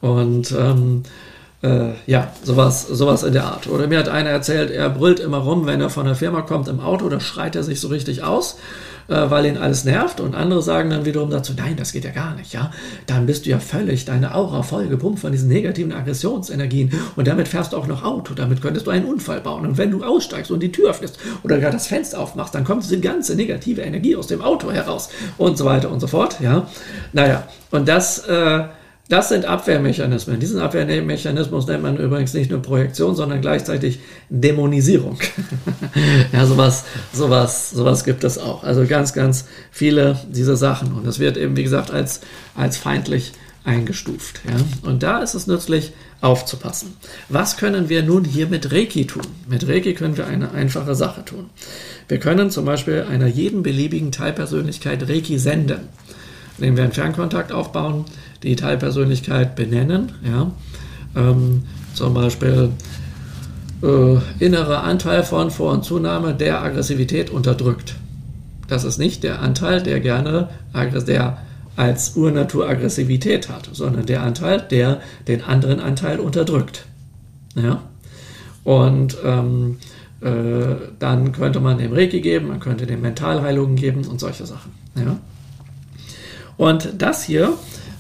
Und 0.02 0.52
ähm, 0.52 1.04
äh, 1.62 1.91
ja, 2.06 2.32
sowas, 2.43 2.88
sowas 2.88 3.24
in 3.24 3.34
der 3.34 3.45
Art. 3.45 3.67
Oder 3.67 3.88
mir 3.88 4.00
hat 4.00 4.10
einer 4.10 4.30
erzählt, 4.30 4.71
er 4.71 4.89
brüllt 4.89 5.19
immer 5.19 5.38
rum, 5.38 5.65
wenn 5.65 5.82
er 5.82 5.89
von 5.89 6.06
der 6.06 6.15
Firma 6.15 6.41
kommt 6.41 6.67
im 6.67 6.80
Auto, 6.80 7.10
da 7.10 7.19
schreit 7.19 7.56
er 7.56 7.63
sich 7.63 7.80
so 7.80 7.88
richtig 7.88 8.24
aus 8.24 8.58
äh, 9.08 9.30
weil 9.30 9.46
ihn 9.46 9.58
alles 9.58 9.84
nervt. 9.84 10.20
Und 10.20 10.36
andere 10.36 10.62
sagen 10.62 10.89
dann 10.89 11.06
wiederum 11.06 11.30
dazu, 11.30 11.54
nein, 11.56 11.76
das 11.78 11.91
geht 11.91 12.06
ja 12.06 12.12
gar 12.12 12.36
nicht, 12.36 12.54
ja. 12.54 12.72
Dann 13.08 13.26
bist 13.26 13.46
du 13.46 13.50
ja 13.50 13.60
völlig 13.60 14.06
deine 14.06 14.36
Aura 14.36 14.63
voll 14.63 14.88
gepumpt 14.88 15.20
von 15.20 15.32
diesen 15.32 15.50
negativen 15.50 15.94
Aggressionsenergien. 15.94 16.91
Und 17.15 17.28
damit 17.28 17.48
fährst 17.48 17.74
du 17.74 17.78
auch 17.78 17.88
noch 17.88 18.04
Auto. 18.04 18.34
Damit 18.34 18.62
könntest 18.62 18.88
du 18.88 18.91
einen 18.91 19.06
Unfall 19.06 19.41
bauen. 19.41 19.65
Und 19.65 19.78
wenn 19.78 19.91
du 19.91 20.04
aussteigst 20.04 20.52
und 20.52 20.62
die 20.62 20.72
Tür 20.72 20.89
öffnest 20.89 21.20
oder 21.44 21.58
gerade 21.58 21.74
das 21.74 21.88
Fenster 21.88 22.20
aufmachst, 22.20 22.56
dann 22.56 22.63
kommt 22.63 22.84
diese 22.84 23.00
ganze 23.00 23.36
negative 23.36 23.82
Energie 23.82 24.15
aus 24.15 24.28
dem 24.28 24.41
Auto 24.41 24.72
heraus 24.72 25.10
und 25.38 25.58
so 25.58 25.65
weiter 25.65 25.91
und 25.91 26.00
so 26.00 26.08
fort, 26.08 26.39
ja. 26.41 26.68
Naja, 27.13 27.48
und 27.72 27.88
das, 27.88 28.20
äh, 28.28 28.63
das 29.08 29.30
sind 29.30 29.46
Abwehrmechanismen. 29.46 30.39
Diesen 30.39 30.60
Abwehrmechanismus 30.60 31.68
nennt 31.68 31.84
man 31.84 31.98
übrigens 31.98 32.34
nicht 32.34 32.50
nur 32.50 32.62
Projektion, 32.62 33.15
sondern 33.15 33.41
gleichzeitig 33.41 34.00
Dämonisierung. 34.30 35.20
ja, 36.34 36.46
sowas, 36.46 36.86
sowas, 37.13 37.70
sowas 37.70 38.04
gibt 38.04 38.24
es 38.24 38.38
auch. 38.38 38.63
Also 38.63 38.86
ganz, 38.88 39.13
ganz 39.13 39.46
viele 39.72 40.20
dieser 40.30 40.56
Sachen. 40.56 40.94
Und 40.94 41.06
das 41.06 41.20
wird 41.20 41.38
eben, 41.38 41.56
wie 41.56 41.63
gesagt, 41.63 41.91
als, 41.91 42.22
als 42.56 42.78
feindlich 42.78 43.34
eingestuft. 43.63 44.41
Ja? 44.46 44.89
Und 44.89 45.04
da 45.04 45.20
ist 45.20 45.36
es 45.36 45.48
nützlich, 45.48 45.94
aufzupassen. 46.22 46.96
Was 47.30 47.58
können 47.58 47.89
wir 47.89 48.02
nun 48.02 48.24
hier 48.24 48.48
mit 48.48 48.72
Reiki 48.72 49.06
tun? 49.06 49.26
Mit 49.48 49.68
Reiki 49.68 49.94
können 49.94 50.18
wir 50.18 50.26
eine 50.26 50.52
einfache 50.52 50.96
Sache 50.96 51.24
tun. 51.24 51.50
Wir 52.08 52.20
können 52.20 52.50
zum 52.50 52.65
Beispiel 52.65 53.06
einer 53.10 53.28
jeden 53.28 53.62
beliebigen 53.62 54.12
Teilpersönlichkeit 54.12 55.08
Reiki 55.08 55.38
senden, 55.38 55.82
indem 56.58 56.78
wir 56.78 56.84
einen 56.84 56.94
Fernkontakt 56.94 57.52
aufbauen 57.52 58.06
die 58.44 58.56
Teilpersönlichkeit 58.56 59.56
benennen. 59.56 60.12
Ja? 60.24 60.52
Ähm, 61.15 61.63
zum 61.94 62.13
Beispiel 62.13 62.70
äh, 63.82 64.18
innerer 64.39 64.84
Anteil 64.84 65.24
von 65.24 65.52
Vor- 65.52 65.74
und 65.74 65.84
Zunahme 65.84 66.34
der 66.34 66.62
Aggressivität 66.62 67.30
unterdrückt. 67.30 67.96
Das 68.68 68.84
ist 68.84 68.98
nicht 68.98 69.24
der 69.24 69.41
Anteil, 69.41 69.82
der 69.82 70.00
gerne 70.00 70.50
der 70.74 71.38
als 71.76 72.15
Urnatur 72.15 72.70
Aggressivität 72.70 73.50
hat, 73.50 73.70
sondern 73.74 74.06
der 74.06 74.24
Anteil, 74.24 74.62
der 74.62 75.02
den 75.28 75.44
anderen 75.44 75.80
Anteil 75.80 76.20
unterdrückt. 76.20 76.86
Ja? 77.56 77.82
Und 78.63 79.18
ähm, 79.24 79.78
äh, 80.22 80.76
dann 81.00 81.32
könnte 81.32 81.60
man 81.60 81.78
dem 81.78 81.94
Reiki 81.94 82.22
geben, 82.22 82.48
man 82.48 82.60
könnte 82.60 82.86
dem 82.86 83.02
Mentalheilungen 83.02 83.76
geben 83.76 84.06
und 84.06 84.20
solche 84.20 84.46
Sachen. 84.46 84.72
Ja? 84.96 85.18
Und 86.58 86.89
das 86.98 87.24
hier 87.24 87.54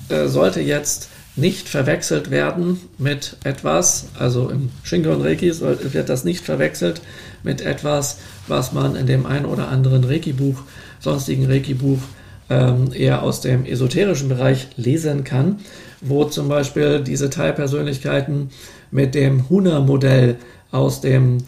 äh, 0.09 0.27
sollte 0.27 0.61
jetzt 0.61 1.09
nicht 1.35 1.67
verwechselt 1.67 2.31
werden 2.31 2.79
mit 2.97 3.35
etwas, 3.43 4.07
also 4.17 4.49
im 4.49 4.69
Shingon 4.83 5.21
Reiki 5.21 5.51
wird 5.59 6.07
das 6.07 6.23
nicht 6.23 6.45
verwechselt 6.45 7.01
mit 7.43 7.61
etwas, 7.61 8.19
was 8.47 8.71
man 8.71 8.95
in 8.95 9.05
dem 9.05 9.25
einen 9.25 9.45
oder 9.45 9.67
anderen 9.67 10.05
Reiki-Buch, 10.05 10.61
sonstigen 10.99 11.45
Reiki-Buch 11.45 11.99
ähm, 12.49 12.91
eher 12.93 13.21
aus 13.21 13.41
dem 13.41 13.65
esoterischen 13.65 14.29
Bereich 14.29 14.67
lesen 14.77 15.25
kann, 15.25 15.59
wo 15.99 16.23
zum 16.23 16.47
Beispiel 16.47 17.01
diese 17.01 17.29
Teilpersönlichkeiten 17.29 18.49
mit 18.91 19.13
dem 19.13 19.49
Huna-Modell 19.49 20.37
aus 20.71 21.01
dem 21.01 21.39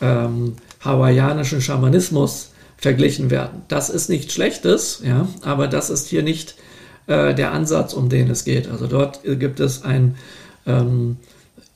ähm, 0.00 0.54
hawaiianischen 0.82 1.60
Schamanismus 1.60 2.50
verglichen 2.84 3.30
werden. 3.30 3.62
Das 3.68 3.88
ist 3.88 4.10
nichts 4.10 4.34
Schlechtes, 4.34 5.00
ja, 5.02 5.26
aber 5.40 5.68
das 5.68 5.88
ist 5.88 6.06
hier 6.06 6.22
nicht 6.22 6.54
äh, 7.06 7.34
der 7.34 7.52
Ansatz, 7.52 7.94
um 7.94 8.10
den 8.10 8.28
es 8.28 8.44
geht. 8.44 8.68
Also 8.70 8.86
dort 8.86 9.20
gibt 9.24 9.58
es 9.58 9.82
ein 9.82 10.16
ähm, 10.66 11.16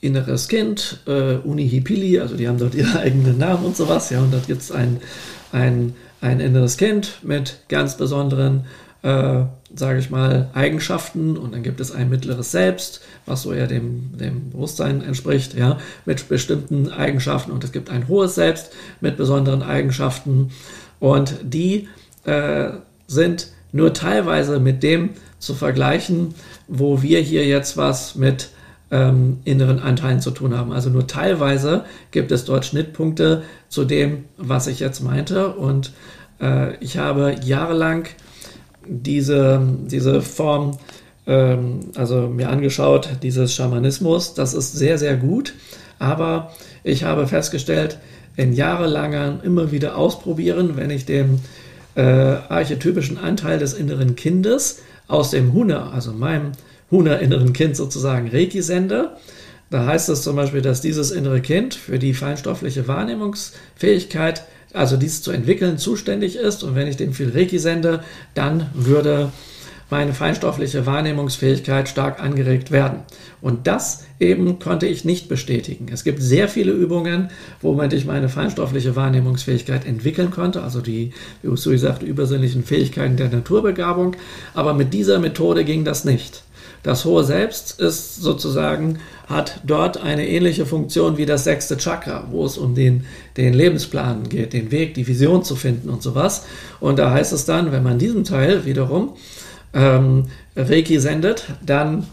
inneres 0.02 0.48
Kind, 0.48 1.00
äh, 1.06 1.36
Unihipili, 1.36 2.20
also 2.20 2.36
die 2.36 2.46
haben 2.46 2.58
dort 2.58 2.74
ihre 2.74 2.98
eigenen 3.00 3.38
Namen 3.38 3.64
und 3.64 3.74
sowas, 3.74 4.10
ja, 4.10 4.20
und 4.20 4.34
dort 4.34 4.46
gibt 4.48 4.60
es 4.60 4.70
ein, 4.70 5.00
ein, 5.50 5.94
ein 6.20 6.40
inneres 6.40 6.76
Kind 6.76 7.20
mit 7.22 7.60
ganz 7.68 7.96
besonderen 7.96 8.66
äh, 9.02 9.44
sage 9.74 9.98
ich 10.00 10.10
mal, 10.10 10.50
Eigenschaften 10.54 11.36
und 11.36 11.54
dann 11.54 11.62
gibt 11.62 11.80
es 11.80 11.92
ein 11.92 12.08
mittleres 12.08 12.50
Selbst, 12.50 13.00
was 13.26 13.42
so 13.42 13.52
eher 13.52 13.66
dem, 13.66 14.16
dem 14.18 14.50
Bewusstsein 14.50 15.02
entspricht, 15.02 15.54
ja, 15.54 15.78
mit 16.04 16.28
bestimmten 16.28 16.90
Eigenschaften 16.90 17.52
und 17.52 17.64
es 17.64 17.72
gibt 17.72 17.90
ein 17.90 18.08
hohes 18.08 18.34
Selbst 18.34 18.72
mit 19.00 19.16
besonderen 19.16 19.62
Eigenschaften 19.62 20.50
und 21.00 21.36
die 21.42 21.88
äh, 22.24 22.70
sind 23.06 23.48
nur 23.72 23.92
teilweise 23.92 24.60
mit 24.60 24.82
dem 24.82 25.10
zu 25.38 25.54
vergleichen, 25.54 26.34
wo 26.66 27.02
wir 27.02 27.20
hier 27.20 27.46
jetzt 27.46 27.76
was 27.76 28.14
mit 28.14 28.50
ähm, 28.90 29.38
inneren 29.44 29.78
Anteilen 29.78 30.20
zu 30.20 30.30
tun 30.30 30.56
haben. 30.56 30.72
Also 30.72 30.90
nur 30.90 31.06
teilweise 31.06 31.84
gibt 32.10 32.32
es 32.32 32.44
dort 32.44 32.64
Schnittpunkte 32.64 33.42
zu 33.68 33.84
dem, 33.84 34.24
was 34.36 34.66
ich 34.66 34.80
jetzt 34.80 35.00
meinte. 35.00 35.54
Und 35.54 35.92
äh, 36.40 36.74
ich 36.76 36.96
habe 36.98 37.36
jahrelang 37.44 38.06
diese, 38.86 39.60
diese 39.86 40.22
Form 40.22 40.78
ähm, 41.26 41.80
also 41.94 42.28
mir 42.28 42.48
angeschaut, 42.48 43.10
dieses 43.22 43.54
Schamanismus. 43.54 44.34
Das 44.34 44.54
ist 44.54 44.72
sehr, 44.72 44.98
sehr 44.98 45.16
gut. 45.16 45.54
Aber 45.98 46.52
ich 46.82 47.04
habe 47.04 47.26
festgestellt, 47.26 47.98
in 48.38 48.52
jahrelangem 48.52 49.40
immer 49.42 49.72
wieder 49.72 49.96
ausprobieren, 49.96 50.76
wenn 50.76 50.90
ich 50.90 51.04
dem 51.04 51.40
äh, 51.96 52.02
archetypischen 52.02 53.18
Anteil 53.18 53.58
des 53.58 53.74
inneren 53.74 54.14
Kindes 54.14 54.80
aus 55.08 55.30
dem 55.30 55.52
Huna, 55.52 55.90
also 55.90 56.12
meinem 56.12 56.52
Huna-inneren 56.92 57.52
Kind 57.52 57.76
sozusagen 57.76 58.30
Reiki 58.30 58.62
sende. 58.62 59.16
Da 59.70 59.86
heißt 59.86 60.08
es 60.08 60.22
zum 60.22 60.36
Beispiel, 60.36 60.62
dass 60.62 60.80
dieses 60.80 61.10
innere 61.10 61.40
Kind 61.40 61.74
für 61.74 61.98
die 61.98 62.14
feinstoffliche 62.14 62.86
Wahrnehmungsfähigkeit, 62.86 64.44
also 64.72 64.96
dies 64.96 65.20
zu 65.20 65.32
entwickeln, 65.32 65.76
zuständig 65.76 66.36
ist. 66.36 66.62
Und 66.62 66.76
wenn 66.76 66.86
ich 66.86 66.96
dem 66.96 67.14
viel 67.14 67.30
Reiki 67.30 67.58
sende, 67.58 68.04
dann 68.34 68.66
würde 68.72 69.32
meine 69.90 70.12
feinstoffliche 70.12 70.86
Wahrnehmungsfähigkeit 70.86 71.88
stark 71.88 72.22
angeregt 72.22 72.70
werden. 72.70 73.00
Und 73.40 73.66
das 73.66 74.04
eben 74.20 74.58
konnte 74.58 74.86
ich 74.86 75.04
nicht 75.04 75.28
bestätigen. 75.28 75.86
Es 75.92 76.04
gibt 76.04 76.20
sehr 76.20 76.48
viele 76.48 76.72
Übungen, 76.72 77.30
womit 77.62 77.92
ich 77.92 78.04
meine 78.04 78.28
feinstoffliche 78.28 78.96
Wahrnehmungsfähigkeit 78.96 79.86
entwickeln 79.86 80.30
konnte, 80.30 80.62
also 80.62 80.80
die, 80.80 81.12
wie 81.42 81.48
Usui 81.48 81.78
sagt, 81.78 82.02
übersinnlichen 82.02 82.64
Fähigkeiten 82.64 83.16
der 83.16 83.30
Naturbegabung. 83.30 84.16
Aber 84.54 84.74
mit 84.74 84.92
dieser 84.92 85.18
Methode 85.18 85.64
ging 85.64 85.84
das 85.84 86.04
nicht. 86.04 86.42
Das 86.82 87.04
hohe 87.04 87.24
Selbst 87.24 87.80
ist 87.80 88.16
sozusagen, 88.16 88.98
hat 89.26 89.60
dort 89.64 90.00
eine 90.00 90.28
ähnliche 90.28 90.64
Funktion 90.64 91.16
wie 91.16 91.26
das 91.26 91.44
sechste 91.44 91.76
Chakra, 91.76 92.28
wo 92.30 92.44
es 92.44 92.56
um 92.56 92.74
den, 92.74 93.04
den 93.36 93.52
Lebensplan 93.52 94.28
geht, 94.28 94.52
den 94.52 94.70
Weg, 94.70 94.94
die 94.94 95.06
Vision 95.06 95.42
zu 95.42 95.56
finden 95.56 95.90
und 95.90 96.02
sowas. 96.02 96.44
Und 96.78 96.98
da 96.98 97.10
heißt 97.10 97.32
es 97.32 97.44
dann, 97.44 97.72
wenn 97.72 97.82
man 97.82 97.98
diesen 97.98 98.24
Teil 98.24 98.64
wiederum 98.64 99.14
ähm, 99.74 100.24
Reiki 100.56 100.98
sendet, 100.98 101.46
dann 101.64 102.06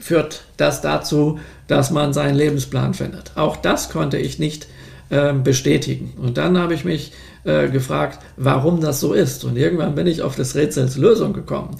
führt 0.00 0.44
das 0.56 0.80
dazu, 0.80 1.38
dass 1.66 1.90
man 1.90 2.12
seinen 2.12 2.34
Lebensplan 2.34 2.94
findet. 2.94 3.32
Auch 3.36 3.56
das 3.56 3.88
konnte 3.88 4.18
ich 4.18 4.38
nicht 4.38 4.66
äh, 5.10 5.32
bestätigen. 5.32 6.12
Und 6.20 6.36
dann 6.36 6.58
habe 6.58 6.74
ich 6.74 6.84
mich 6.84 7.12
äh, 7.44 7.68
gefragt, 7.68 8.18
warum 8.36 8.80
das 8.80 9.00
so 9.00 9.12
ist. 9.12 9.44
Und 9.44 9.56
irgendwann 9.56 9.94
bin 9.94 10.06
ich 10.06 10.22
auf 10.22 10.36
des 10.36 10.54
Rätsels 10.54 10.96
Lösung 10.96 11.32
gekommen. 11.32 11.76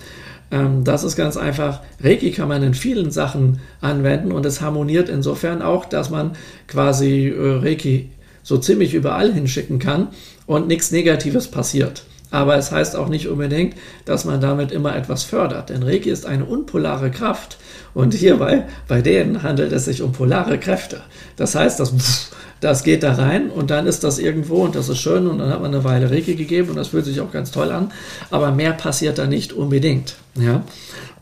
Ähm, 0.51 0.85
das 0.85 1.05
ist 1.05 1.17
ganz 1.17 1.37
einfach. 1.37 1.81
Reiki 2.03 2.31
kann 2.31 2.49
man 2.49 2.63
in 2.63 2.75
vielen 2.75 3.11
Sachen 3.11 3.61
anwenden 3.81 4.33
und 4.33 4.47
es 4.47 4.61
harmoniert 4.61 5.09
insofern 5.09 5.63
auch, 5.63 5.85
dass 5.85 6.11
man 6.11 6.33
quasi 6.67 7.29
äh, 7.29 7.57
Reiki 7.57 8.11
so 8.43 8.59
ziemlich 8.59 8.95
überall 8.95 9.33
hinschicken 9.33 9.79
kann 9.79 10.09
und 10.47 10.69
nichts 10.69 10.93
Negatives 10.93 11.49
passiert 11.49 12.05
aber 12.35 12.57
es 12.57 12.73
heißt 12.73 12.97
auch 12.97 13.09
nicht 13.09 13.29
unbedingt, 13.29 13.77
dass 14.07 14.25
man 14.25 14.41
damit 14.41 14.73
immer 14.73 14.97
etwas 14.97 15.23
fördert. 15.23 15.71
Denn 15.71 15.85
Reiki 15.85 16.11
ist 16.11 16.27
eine 16.27 16.45
unpolare 16.45 17.13
Kraft 17.13 17.59
und 17.95 18.13
hierbei, 18.13 18.65
bei 18.89 19.03
denen 19.03 19.45
handelt 19.45 19.71
es 19.71 19.85
sich 19.85 20.03
um 20.03 20.11
polare 20.11 20.59
Kräfte. 20.59 21.03
Das 21.37 21.55
heißt, 21.55 21.79
das, 21.79 22.33
das 22.59 22.83
geht 22.83 23.05
da 23.05 23.15
rein 23.15 23.51
und 23.51 23.71
dann 23.71 23.87
ist 23.87 24.03
das 24.03 24.19
irgendwo 24.19 24.65
und 24.65 24.75
das 24.75 24.89
ist 24.89 24.99
schön 24.99 25.29
und 25.29 25.39
dann 25.39 25.49
hat 25.49 25.63
man 25.63 25.73
eine 25.73 25.85
Weile 25.85 26.11
Reiki 26.11 26.35
gegeben 26.35 26.71
und 26.71 26.77
das 26.77 26.89
fühlt 26.89 27.05
sich 27.05 27.21
auch 27.21 27.31
ganz 27.31 27.53
toll 27.53 27.71
an, 27.71 27.93
aber 28.33 28.51
mehr 28.51 28.73
passiert 28.73 29.19
da 29.19 29.29
nicht 29.29 29.53
unbedingt. 29.53 30.17
Ja? 30.35 30.65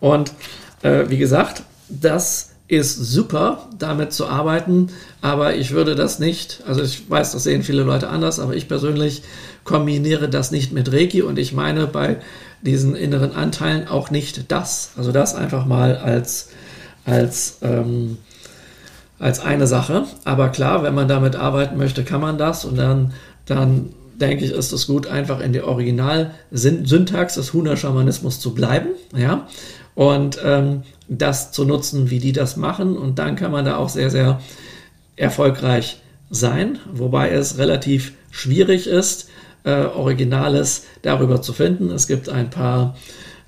Und 0.01 0.33
äh, 0.81 1.11
wie 1.11 1.19
gesagt, 1.19 1.63
das 1.91 2.53
ist 2.69 2.97
super, 2.97 3.69
damit 3.79 4.15
zu 4.15 4.27
arbeiten, 4.29 4.89
aber 5.23 5.55
ich 5.55 5.71
würde 5.71 5.95
das 5.95 6.19
nicht, 6.19 6.63
also 6.67 6.83
ich 6.83 7.09
weiß, 7.09 7.31
das 7.31 7.45
sehen 7.45 7.63
viele 7.63 7.85
Leute 7.85 8.09
anders, 8.09 8.41
aber 8.41 8.57
ich 8.57 8.67
persönlich 8.67 9.23
kombiniere 9.63 10.29
das 10.29 10.51
nicht 10.51 10.73
mit 10.73 10.93
Reiki 10.93 11.23
und 11.23 11.39
ich 11.39 11.53
meine 11.53 11.87
bei 11.87 12.17
diesen 12.61 12.97
inneren 12.97 13.33
Anteilen 13.33 13.87
auch 13.87 14.11
nicht 14.11 14.51
das. 14.51 14.91
Also 14.97 15.13
das 15.13 15.37
einfach 15.37 15.65
mal 15.65 15.97
als, 15.97 16.51
als, 17.05 17.59
ähm, 17.63 18.19
als 19.21 19.39
eine 19.39 19.69
Sache. 19.69 20.07
Aber 20.25 20.49
klar, 20.49 20.83
wenn 20.83 20.95
man 20.95 21.07
damit 21.07 21.37
arbeiten 21.37 21.77
möchte, 21.77 22.03
kann 22.03 22.21
man 22.21 22.37
das 22.37 22.65
und 22.65 22.77
dann, 22.77 23.13
dann 23.47 23.91
denke 24.17 24.45
ich, 24.45 24.51
ist 24.51 24.73
es 24.73 24.89
gut, 24.89 25.07
einfach 25.07 25.39
in 25.39 25.53
der 25.53 25.69
Original-Syntax 25.69 27.35
des 27.35 27.53
Huna-Schamanismus 27.53 28.41
zu 28.41 28.55
bleiben. 28.55 28.89
Ja? 29.17 29.47
Und 29.95 30.41
ähm, 30.45 30.83
das 31.09 31.53
zu 31.53 31.65
nutzen, 31.65 32.11
wie 32.11 32.19
die 32.19 32.33
das 32.33 32.57
machen. 32.57 32.97
Und 32.97 33.21
dann 33.21 33.37
kann 33.37 33.53
man 33.53 33.65
da 33.65 33.77
auch 33.77 33.89
sehr, 33.89 34.11
sehr 34.11 34.41
erfolgreich 35.17 36.01
sein, 36.31 36.79
wobei 36.93 37.31
es 37.31 37.59
relativ 37.59 38.13
schwierig 38.31 38.87
ist, 38.87 39.29
äh, 39.65 39.85
Originales 39.85 40.85
darüber 41.03 41.43
zu 41.43 41.53
finden. 41.53 41.91
Es 41.91 42.07
gibt 42.07 42.29
ein 42.29 42.51
paar 42.51 42.97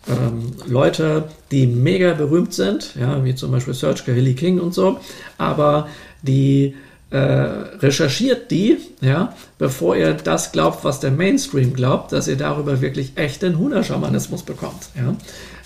ähm, 0.07 0.53
Leute, 0.67 1.29
die 1.51 1.67
mega 1.67 2.13
berühmt 2.15 2.53
sind, 2.53 2.95
ja, 2.95 3.25
wie 3.25 3.35
zum 3.35 3.51
Beispiel 3.51 3.75
Serge 3.75 4.13
Hilly 4.13 4.35
King 4.35 4.61
und 4.61 4.75
so, 4.75 5.01
aber 5.39 5.89
die 6.23 6.75
äh, 7.11 7.19
recherchiert 7.19 8.51
die, 8.51 8.79
ja, 9.01 9.35
bevor 9.59 9.97
ihr 9.97 10.15
das 10.15 10.53
glaubt, 10.53 10.85
was 10.85 11.01
der 11.01 11.11
Mainstream 11.11 11.73
glaubt, 11.73 12.13
dass 12.13 12.29
ihr 12.29 12.37
darüber 12.37 12.81
wirklich 12.81 13.13
echten 13.17 13.59
Huna-Schamanismus 13.59 14.43
bekommt. 14.43 14.89
Ja. 14.97 15.15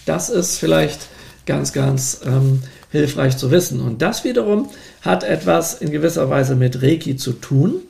Das 0.07 0.31
ist 0.31 0.59
vielleicht 0.59 1.09
ganz, 1.47 1.73
ganz 1.73 2.21
ähm, 2.25 2.63
hilfreich 2.91 3.37
zu 3.37 3.51
wissen. 3.51 3.81
Und 3.81 4.03
das 4.03 4.25
wiederum 4.25 4.71
hat 5.03 5.25
etwas 5.25 5.75
in 5.75 5.91
gewisser 5.91 6.31
Weise 6.31 6.55
mit 6.55 6.83
Reiki 6.83 7.17
zu 7.17 7.33
tun, 7.33 7.83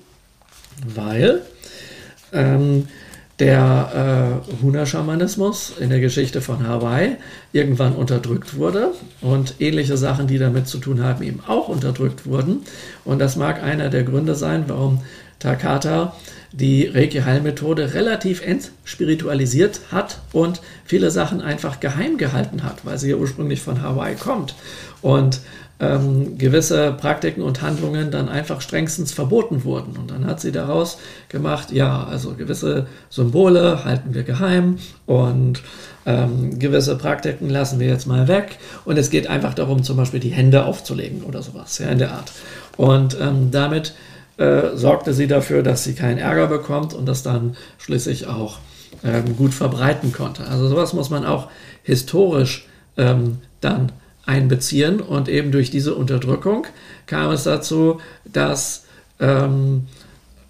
weil 0.95 1.43
ähm, 2.33 2.89
der 3.39 4.41
äh, 4.51 4.63
Huna-Schamanismus 4.63 5.75
in 5.79 5.91
der 5.91 6.01
Geschichte 6.01 6.41
von 6.41 6.67
Hawaii 6.67 7.17
irgendwann 7.53 7.95
unterdrückt 7.95 8.57
wurde 8.57 8.93
und 9.21 9.55
ähnliche 9.61 9.97
Sachen, 9.97 10.27
die 10.27 10.39
damit 10.39 10.67
zu 10.67 10.79
tun 10.79 11.03
haben, 11.05 11.23
eben 11.23 11.41
auch 11.47 11.69
unterdrückt 11.69 12.27
wurden. 12.27 12.65
Und 13.05 13.21
das 13.21 13.37
mag 13.37 13.63
einer 13.63 13.91
der 13.91 14.03
Gründe 14.03 14.35
sein, 14.35 14.65
warum 14.67 15.03
Takata 15.39 16.17
die 16.51 16.87
Reiki-Heilmethode 16.87 17.95
relativ 17.95 18.43
entspiritualisiert 18.43 19.81
hat 19.93 20.21
und 20.33 20.61
viele 20.85 21.11
Sachen 21.11 21.41
einfach 21.41 21.79
geheim 21.79 22.17
gehalten 22.17 22.65
hat, 22.65 22.85
weil 22.85 22.99
sie 22.99 23.11
ja 23.11 23.17
ursprünglich 23.17 23.61
von 23.61 23.83
Hawaii 23.83 24.17
kommt. 24.17 24.55
Und 25.01 25.41
ähm, 25.81 26.39
gewisse 26.39 26.93
Praktiken 26.93 27.43
und 27.43 27.63
Handlungen 27.63 28.11
dann 28.11 28.29
einfach 28.29 28.61
strengstens 28.61 29.13
verboten 29.13 29.65
wurden. 29.65 29.97
Und 29.97 30.11
dann 30.11 30.27
hat 30.27 30.41
sie 30.41 30.53
daraus 30.53 30.99
gemacht, 31.29 31.71
ja, 31.71 32.05
also 32.05 32.35
gewisse 32.35 32.87
Symbole 33.11 33.85
halten 33.85 34.15
wir 34.15 34.25
geheim 34.25 34.79
und 35.07 35.63
ähm, 36.05 36.59
gewisse 36.59 36.97
Praktiken 36.97 37.49
lassen 37.49 37.79
wir 37.79 37.87
jetzt 37.87 38.07
mal 38.07 38.27
weg. 38.29 38.59
Und 38.85 38.99
es 38.99 39.11
geht 39.11 39.29
einfach 39.29 39.55
darum, 39.55 39.83
zum 39.83 39.97
Beispiel 39.97 40.21
die 40.21 40.31
Hände 40.31 40.65
aufzulegen 40.65 41.23
oder 41.23 41.43
sowas, 41.43 41.79
ja, 41.79 41.89
in 41.89 41.99
der 41.99 42.13
Art. 42.13 42.33
Und 42.77 43.17
ähm, 43.21 43.51
damit 43.51 43.95
äh, 44.39 44.77
sorgte 44.77 45.15
sie 45.15 45.27
dafür, 45.27 45.63
dass 45.63 45.85
sie 45.85 45.95
keinen 45.95 46.19
Ärger 46.19 46.47
bekommt 46.47 46.95
und 46.95 47.07
das 47.07 47.23
dann 47.23 47.57
schließlich 47.79 48.27
auch 48.27 48.59
ähm, 49.05 49.37
gut 49.37 49.55
verbreiten 49.55 50.13
konnte. 50.13 50.47
Also 50.47 50.69
sowas 50.69 50.93
muss 50.93 51.11
man 51.11 51.25
auch 51.25 51.49
historisch 51.83 52.67
ähm, 52.97 53.39
dann 53.61 53.93
einbeziehen. 54.29 55.01
Und 55.01 55.29
eben 55.29 55.51
durch 55.51 55.71
diese 55.71 55.95
Unterdrückung 55.95 56.67
kam 57.07 57.33
es 57.33 57.45
dazu, 57.45 58.01
dass 58.25 58.85
ähm, 59.19 59.87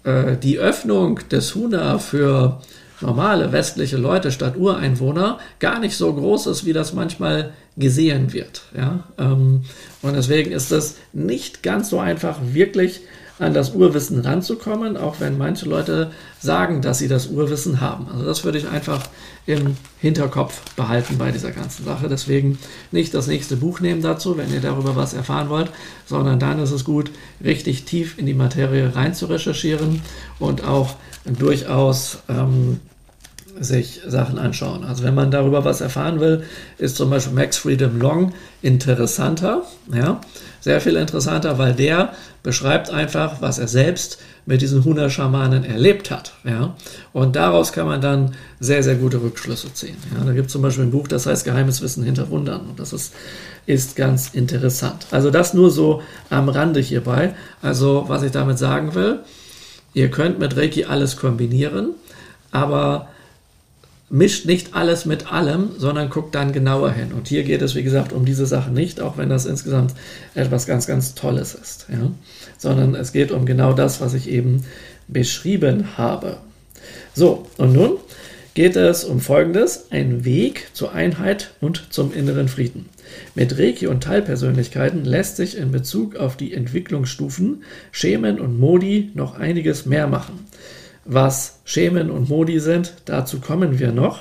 äh, 0.03 0.37
die 0.37 0.59
Öffnung 0.59 1.21
des 1.31 1.55
Huna 1.55 1.97
für 1.97 2.61
normale 3.01 3.51
westliche 3.53 3.97
Leute 3.97 4.31
statt 4.31 4.57
Ureinwohner 4.57 5.39
gar 5.59 5.79
nicht 5.79 5.95
so 5.95 6.13
groß 6.13 6.47
ist, 6.47 6.65
wie 6.65 6.73
das 6.73 6.93
manchmal 6.93 7.53
gesehen 7.79 8.33
wird. 8.33 8.63
Ja? 8.75 9.05
Ähm, 9.17 9.61
und 10.01 10.13
deswegen 10.13 10.51
ist 10.51 10.71
es 10.71 10.97
nicht 11.13 11.63
ganz 11.63 11.89
so 11.89 11.99
einfach, 11.99 12.37
wirklich 12.51 13.01
an 13.39 13.53
das 13.53 13.73
Urwissen 13.73 14.19
ranzukommen, 14.19 14.97
auch 14.97 15.21
wenn 15.21 15.37
manche 15.37 15.65
Leute 15.67 16.11
sagen, 16.41 16.81
dass 16.81 16.99
sie 16.99 17.07
das 17.07 17.27
Urwissen 17.27 17.79
haben. 17.79 18.07
Also 18.11 18.25
das 18.25 18.43
würde 18.43 18.57
ich 18.57 18.67
einfach 18.67 19.07
im 19.45 19.77
Hinterkopf 19.99 20.61
behalten 20.75 21.17
bei 21.17 21.31
dieser 21.31 21.51
ganzen 21.51 21.85
Sache. 21.85 22.09
Deswegen 22.09 22.59
nicht 22.91 23.13
das 23.13 23.27
nächste 23.27 23.55
Buch 23.55 23.79
nehmen 23.79 24.01
dazu, 24.01 24.37
wenn 24.37 24.53
ihr 24.53 24.59
darüber 24.59 24.97
was 24.97 25.13
erfahren 25.13 25.49
wollt, 25.49 25.71
sondern 26.05 26.37
dann 26.37 26.59
ist 26.59 26.71
es 26.71 26.83
gut, 26.83 27.11
richtig 27.41 27.85
tief 27.85 28.17
in 28.17 28.25
die 28.25 28.33
Materie 28.33 28.93
rein 28.93 29.13
zu 29.13 29.27
recherchieren 29.27 30.01
und 30.37 30.65
auch 30.65 30.95
durchaus 31.25 32.19
ähm, 32.27 32.81
sich 33.59 34.01
Sachen 34.07 34.39
anschauen. 34.39 34.83
Also 34.83 35.03
wenn 35.03 35.15
man 35.15 35.31
darüber 35.31 35.65
was 35.65 35.81
erfahren 35.81 36.19
will, 36.19 36.43
ist 36.77 36.95
zum 36.95 37.09
Beispiel 37.09 37.33
Max 37.33 37.57
Freedom 37.57 37.99
Long 37.99 38.33
interessanter, 38.61 39.63
ja, 39.93 40.21
sehr 40.61 40.81
viel 40.81 40.95
interessanter, 40.95 41.57
weil 41.57 41.73
der 41.73 42.13
beschreibt 42.43 42.89
einfach, 42.89 43.41
was 43.41 43.59
er 43.59 43.67
selbst 43.67 44.19
mit 44.45 44.61
diesen 44.61 44.83
Huna-Schamanen 44.83 45.63
erlebt 45.63 46.09
hat, 46.09 46.33
ja, 46.43 46.75
und 47.13 47.35
daraus 47.35 47.71
kann 47.71 47.85
man 47.85 48.01
dann 48.01 48.35
sehr, 48.59 48.81
sehr 48.81 48.95
gute 48.95 49.21
Rückschlüsse 49.21 49.73
ziehen. 49.73 49.97
Ja. 50.17 50.25
Da 50.25 50.33
gibt 50.33 50.47
es 50.47 50.53
zum 50.53 50.61
Beispiel 50.61 50.85
ein 50.85 50.91
Buch, 50.91 51.07
das 51.07 51.25
heißt 51.25 51.45
Geheimes 51.45 51.81
Wissen 51.81 52.03
hinter 52.03 52.29
Wundern 52.29 52.61
und 52.61 52.79
das 52.79 52.93
ist, 52.93 53.13
ist 53.65 53.95
ganz 53.95 54.29
interessant. 54.29 55.05
Also 55.11 55.31
das 55.31 55.53
nur 55.53 55.69
so 55.69 56.01
am 56.29 56.49
Rande 56.49 56.79
hierbei. 56.79 57.35
Also 57.61 58.05
was 58.07 58.23
ich 58.23 58.31
damit 58.31 58.57
sagen 58.57 58.95
will, 58.95 59.19
ihr 59.93 60.09
könnt 60.09 60.39
mit 60.39 60.55
Reiki 60.57 60.85
alles 60.85 61.17
kombinieren, 61.17 61.91
aber 62.51 63.07
mischt 64.09 64.45
nicht 64.45 64.73
alles 64.73 65.05
mit 65.05 65.31
allem, 65.31 65.69
sondern 65.77 66.09
guckt 66.09 66.33
dann 66.35 66.51
genauer 66.51 66.91
hin. 66.91 67.11
Und 67.13 67.27
hier 67.27 67.43
geht 67.43 67.61
es, 67.61 67.75
wie 67.75 67.83
gesagt, 67.83 68.11
um 68.11 68.25
diese 68.25 68.45
Sache 68.45 68.71
nicht, 68.71 69.01
auch 69.01 69.17
wenn 69.17 69.29
das 69.29 69.45
insgesamt 69.45 69.93
etwas 70.35 70.65
ganz, 70.65 70.87
ganz 70.87 71.15
Tolles 71.15 71.53
ist. 71.53 71.87
Ja? 71.89 72.11
Sondern 72.57 72.95
es 72.95 73.11
geht 73.11 73.31
um 73.31 73.45
genau 73.45 73.73
das, 73.73 74.01
was 74.01 74.13
ich 74.13 74.29
eben 74.29 74.65
beschrieben 75.07 75.97
habe. 75.97 76.37
So, 77.13 77.47
und 77.57 77.73
nun 77.73 77.97
geht 78.55 78.75
es 78.75 79.03
um 79.03 79.19
Folgendes, 79.19 79.85
ein 79.91 80.25
Weg 80.25 80.69
zur 80.73 80.93
Einheit 80.93 81.51
und 81.61 81.87
zum 81.91 82.13
inneren 82.13 82.47
Frieden. 82.47 82.89
Mit 83.35 83.57
Reiki 83.57 83.87
und 83.87 84.03
Teilpersönlichkeiten 84.03 85.05
lässt 85.05 85.37
sich 85.37 85.57
in 85.57 85.71
Bezug 85.71 86.15
auf 86.15 86.35
die 86.35 86.53
Entwicklungsstufen, 86.53 87.63
Schemen 87.91 88.39
und 88.39 88.59
Modi 88.59 89.11
noch 89.13 89.37
einiges 89.37 89.85
mehr 89.85 90.07
machen 90.07 90.45
was 91.09 91.59
Schemen 91.65 92.11
und 92.11 92.29
Modi 92.29 92.59
sind, 92.59 92.93
dazu 93.05 93.39
kommen 93.39 93.79
wir 93.79 93.91
noch. 93.91 94.19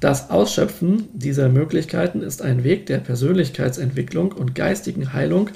Das 0.00 0.30
Ausschöpfen 0.30 1.08
dieser 1.12 1.48
Möglichkeiten 1.48 2.22
ist 2.22 2.42
ein 2.42 2.64
Weg 2.64 2.86
der 2.86 2.98
Persönlichkeitsentwicklung 2.98 4.32
und 4.32 4.54
geistigen 4.54 5.12
Heilung 5.12 5.50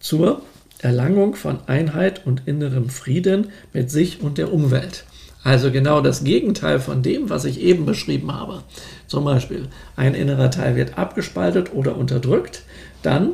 zur 0.00 0.40
Erlangung 0.80 1.34
von 1.34 1.58
Einheit 1.66 2.26
und 2.26 2.42
innerem 2.46 2.88
Frieden 2.88 3.48
mit 3.72 3.90
sich 3.90 4.22
und 4.22 4.38
der 4.38 4.52
Umwelt. 4.52 5.04
Also 5.44 5.70
genau 5.70 6.00
das 6.00 6.24
Gegenteil 6.24 6.80
von 6.80 7.02
dem, 7.02 7.28
was 7.28 7.44
ich 7.44 7.60
eben 7.60 7.84
beschrieben 7.84 8.32
habe. 8.32 8.62
Zum 9.06 9.24
Beispiel, 9.24 9.68
ein 9.96 10.14
innerer 10.14 10.50
Teil 10.50 10.76
wird 10.76 10.96
abgespaltet 10.96 11.74
oder 11.74 11.96
unterdrückt, 11.96 12.62
dann 13.02 13.32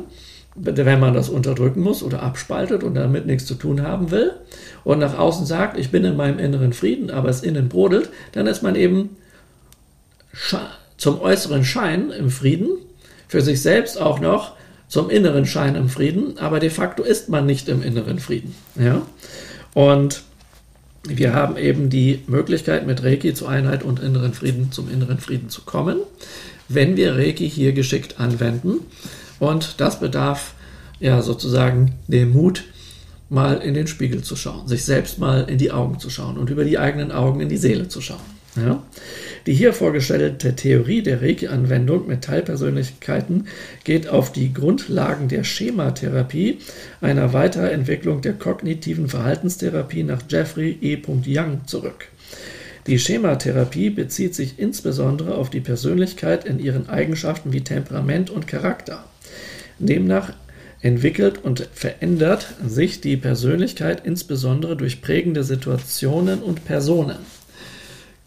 wenn 0.55 0.99
man 0.99 1.13
das 1.13 1.29
unterdrücken 1.29 1.81
muss 1.81 2.03
oder 2.03 2.23
abspaltet 2.23 2.83
und 2.83 2.95
damit 2.95 3.25
nichts 3.25 3.45
zu 3.45 3.55
tun 3.55 3.81
haben 3.83 4.11
will 4.11 4.33
und 4.83 4.99
nach 4.99 5.17
außen 5.17 5.45
sagt, 5.45 5.77
ich 5.77 5.91
bin 5.91 6.03
in 6.03 6.17
meinem 6.17 6.39
inneren 6.39 6.73
Frieden, 6.73 7.09
aber 7.09 7.29
es 7.29 7.41
innen 7.41 7.69
brodelt, 7.69 8.09
dann 8.33 8.47
ist 8.47 8.61
man 8.61 8.75
eben 8.75 9.15
zum 10.97 11.21
äußeren 11.21 11.63
Schein 11.63 12.11
im 12.11 12.29
Frieden, 12.29 12.69
für 13.27 13.41
sich 13.41 13.61
selbst 13.61 13.99
auch 13.99 14.19
noch 14.19 14.53
zum 14.87 15.09
inneren 15.09 15.45
Schein 15.45 15.75
im 15.75 15.87
Frieden, 15.87 16.37
aber 16.37 16.59
de 16.59 16.69
facto 16.69 17.03
ist 17.03 17.29
man 17.29 17.45
nicht 17.45 17.69
im 17.69 17.81
inneren 17.81 18.19
Frieden. 18.19 18.53
Ja? 18.75 19.01
Und 19.73 20.23
wir 21.07 21.33
haben 21.33 21.57
eben 21.57 21.89
die 21.89 22.23
Möglichkeit, 22.27 22.85
mit 22.85 23.03
Reiki 23.03 23.33
zur 23.33 23.49
Einheit 23.49 23.83
und 23.83 24.01
inneren 24.01 24.33
Frieden, 24.33 24.71
zum 24.71 24.91
inneren 24.91 25.17
Frieden 25.19 25.49
zu 25.49 25.61
kommen, 25.61 25.97
wenn 26.67 26.97
wir 26.97 27.15
Reiki 27.15 27.49
hier 27.49 27.71
geschickt 27.71 28.19
anwenden. 28.19 28.81
Und 29.41 29.81
das 29.81 29.99
bedarf 29.99 30.53
ja 30.99 31.23
sozusagen 31.23 31.93
dem 32.07 32.31
Mut, 32.31 32.65
mal 33.27 33.55
in 33.55 33.73
den 33.73 33.87
Spiegel 33.87 34.21
zu 34.21 34.35
schauen, 34.35 34.67
sich 34.67 34.85
selbst 34.85 35.17
mal 35.17 35.49
in 35.49 35.57
die 35.57 35.71
Augen 35.71 35.97
zu 35.97 36.11
schauen 36.11 36.37
und 36.37 36.51
über 36.51 36.63
die 36.63 36.77
eigenen 36.77 37.11
Augen 37.11 37.41
in 37.41 37.49
die 37.49 37.57
Seele 37.57 37.87
zu 37.87 38.01
schauen. 38.01 38.21
Ja? 38.55 38.83
Die 39.47 39.53
hier 39.53 39.73
vorgestellte 39.73 40.55
Theorie 40.55 41.01
der 41.01 41.23
Reiki-Anwendung 41.23 42.07
mit 42.07 42.23
Teilpersönlichkeiten 42.23 43.47
geht 43.83 44.09
auf 44.09 44.31
die 44.31 44.53
Grundlagen 44.53 45.27
der 45.27 45.43
Schematherapie, 45.43 46.59
einer 46.99 47.33
Weiterentwicklung 47.33 48.21
der 48.21 48.33
kognitiven 48.33 49.07
Verhaltenstherapie 49.07 50.03
nach 50.03 50.21
Jeffrey 50.29 50.77
E. 50.81 51.01
Young 51.25 51.61
zurück. 51.65 52.09
Die 52.85 52.99
Schematherapie 52.99 53.89
bezieht 53.89 54.35
sich 54.35 54.59
insbesondere 54.59 55.33
auf 55.33 55.49
die 55.49 55.61
Persönlichkeit 55.61 56.45
in 56.45 56.59
ihren 56.59 56.89
Eigenschaften 56.89 57.53
wie 57.53 57.61
Temperament 57.61 58.29
und 58.29 58.45
Charakter. 58.45 59.03
Demnach 59.85 60.33
entwickelt 60.81 61.43
und 61.43 61.69
verändert 61.73 62.47
sich 62.65 63.01
die 63.01 63.17
Persönlichkeit 63.17 64.05
insbesondere 64.05 64.75
durch 64.75 65.01
prägende 65.01 65.43
Situationen 65.43 66.41
und 66.41 66.65
Personen. 66.65 67.17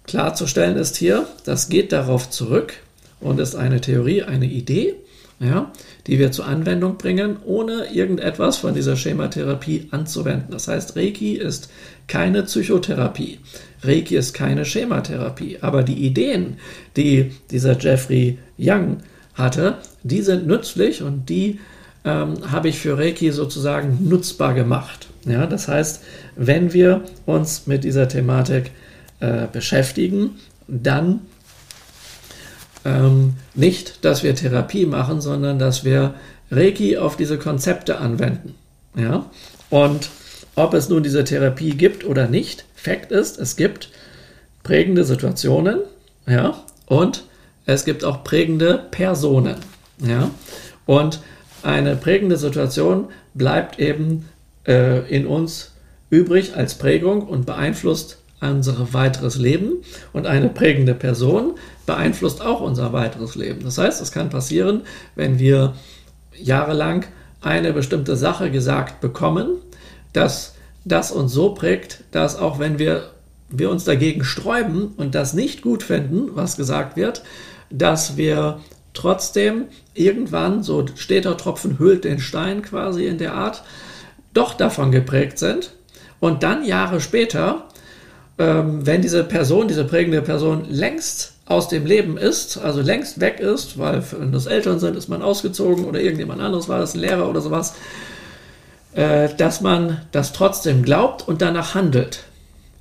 Klarzustellen 0.07 0.77
ist 0.77 0.97
hier, 0.97 1.27
das 1.45 1.69
geht 1.69 1.91
darauf 1.93 2.31
zurück 2.31 2.75
und 3.21 3.41
ist 3.41 3.57
eine 3.57 3.81
Theorie, 3.81 4.23
eine 4.23 4.47
Idee, 4.47 4.95
ja, 5.41 5.73
die 6.07 6.19
wir 6.19 6.31
zur 6.31 6.47
Anwendung 6.47 6.97
bringen, 6.97 7.39
ohne 7.45 7.93
irgendetwas 7.93 8.59
von 8.59 8.75
dieser 8.75 8.97
Schematherapie 8.97 9.89
anzuwenden. 9.91 10.51
Das 10.51 10.69
heißt, 10.69 10.97
Reiki 10.97 11.35
ist 11.35 11.71
keine 12.07 12.45
Psychotherapie. 12.45 13.41
Reiki 13.83 14.17
ist 14.17 14.35
keine 14.35 14.65
Schematherapie. 14.65 15.59
Aber 15.61 15.83
die 15.83 16.07
Ideen, 16.07 16.59
die 16.97 17.33
dieser 17.51 17.79
Jeffrey 17.79 18.39
Young 18.59 18.99
hatte, 19.35 19.79
die 20.03 20.23
sind 20.23 20.47
nützlich 20.47 21.03
und 21.03 21.29
die 21.29 21.61
ähm, 22.05 22.51
habe 22.51 22.69
ich 22.69 22.79
für 22.79 22.99
Reiki 22.99 23.33
sozusagen 23.33 24.09
nutzbar 24.09 24.55
gemacht. 24.55 25.09
Ja, 25.25 25.47
das 25.47 25.69
heißt, 25.69 26.03
wenn 26.37 26.73
wir 26.73 27.03
uns 27.27 27.67
mit 27.67 27.85
dieser 27.85 28.09
Thematik 28.09 28.71
äh, 29.21 29.47
beschäftigen, 29.51 30.39
dann 30.69 31.21
ähm, 32.85 33.35
nicht, 33.55 34.05
dass 34.05 34.23
wir 34.23 34.35
Therapie 34.35 34.87
machen, 34.87 35.21
sondern 35.21 35.59
dass 35.59 35.85
wir 35.85 36.15
Reiki 36.51 36.99
auf 36.99 37.17
diese 37.17 37.39
Konzepte 37.39 37.99
anwenden. 37.99 38.55
Ja? 38.97 39.27
Und 39.71 40.11
ob 40.57 40.75
es 40.75 40.89
nun 40.89 41.03
diese 41.03 41.25
Therapie 41.25 41.71
gibt 41.71 42.05
oder 42.05 42.29
nicht, 42.29 42.65
Fakt 42.75 43.13
ist, 43.13 43.39
es 43.39 43.57
gibt 43.57 43.89
prägende 44.63 45.05
Situationen, 45.05 45.81
ja, 46.27 46.63
und 46.87 47.25
es 47.67 47.85
gibt 47.85 48.05
auch 48.05 48.25
prägende 48.25 48.85
Personen. 48.91 49.57
Ja? 49.99 50.31
Und 50.87 51.21
eine 51.63 51.97
prägende 51.97 52.37
Situation 52.37 53.09
bleibt 53.33 53.79
eben 53.79 54.29
äh, 54.67 55.09
in 55.09 55.27
uns 55.27 55.73
übrig 56.11 56.57
als 56.57 56.77
Prägung 56.77 57.23
und 57.23 57.47
beeinflusst 57.47 58.19
unser 58.41 58.93
weiteres 58.93 59.37
Leben. 59.37 59.83
Und 60.13 60.27
eine 60.27 60.49
prägende 60.49 60.95
Person 60.95 61.55
beeinflusst 61.87 62.43
auch 62.43 62.61
unser 62.61 62.93
weiteres 62.93 63.35
Leben. 63.35 63.65
Das 63.65 63.79
heißt, 63.79 64.03
es 64.03 64.13
kann 64.13 64.31
passieren, 64.31 64.83
wenn 65.15 65.39
wir 65.39 65.75
jahrelang 66.37 67.07
eine 67.41 67.73
bestimmte 67.73 68.17
Sache 68.17 68.51
gesagt 68.51 69.01
bekommen, 69.01 69.57
dass 70.13 70.55
das 70.85 71.11
uns 71.11 71.33
so 71.33 71.55
prägt, 71.55 72.05
dass 72.11 72.37
auch 72.37 72.59
wenn 72.59 72.79
wir, 72.79 73.11
wir 73.49 73.71
uns 73.71 73.85
dagegen 73.85 74.25
sträuben 74.25 74.89
und 74.97 75.15
das 75.15 75.35
nicht 75.35 75.63
gut 75.63 75.83
finden, 75.83 76.31
was 76.35 76.57
gesagt 76.57 76.97
wird, 76.97 77.23
dass 77.79 78.17
wir 78.17 78.61
trotzdem 78.93 79.67
irgendwann, 79.95 80.63
so 80.63 80.87
steht 80.95 81.25
der 81.25 81.37
Tropfen 81.37 81.79
hüllt 81.79 82.05
den 82.05 82.21
Stein 82.21 82.63
quasi 82.63 83.07
in 83.07 83.19
der 83.19 83.35
Art, 83.35 83.63
doch 84.33 84.55
davon 84.55 84.91
geprägt 84.91 85.39
sind 85.39 85.73
und 86.21 86.43
dann 86.43 86.65
Jahre 86.65 87.01
später, 87.01 87.65
ähm, 88.39 88.87
wenn 88.87 89.03
diese 89.03 89.25
Person, 89.25 89.69
diese 89.69 89.85
prägende 89.85 90.23
Person 90.23 90.65
längst 90.69 91.35
aus 91.47 91.69
dem 91.69 91.85
Leben 91.85 92.17
ist, 92.17 92.57
also 92.57 92.81
längst 92.81 93.21
weg 93.21 93.39
ist, 93.39 93.79
weil 93.79 94.03
wenn 94.19 94.33
das 94.33 94.47
Eltern 94.47 94.79
sind, 94.79 94.97
ist 94.97 95.09
man 95.09 95.23
ausgezogen 95.23 95.85
oder 95.85 96.01
irgendjemand 96.01 96.41
anderes 96.41 96.69
war 96.69 96.79
das, 96.79 96.95
ein 96.95 97.01
Lehrer 97.01 97.29
oder 97.29 97.41
sowas, 97.41 97.75
äh, 98.95 99.29
dass 99.37 99.61
man 99.61 100.01
das 100.13 100.33
trotzdem 100.33 100.83
glaubt 100.83 101.29
und 101.29 101.43
danach 101.43 101.75
handelt. 101.75 102.25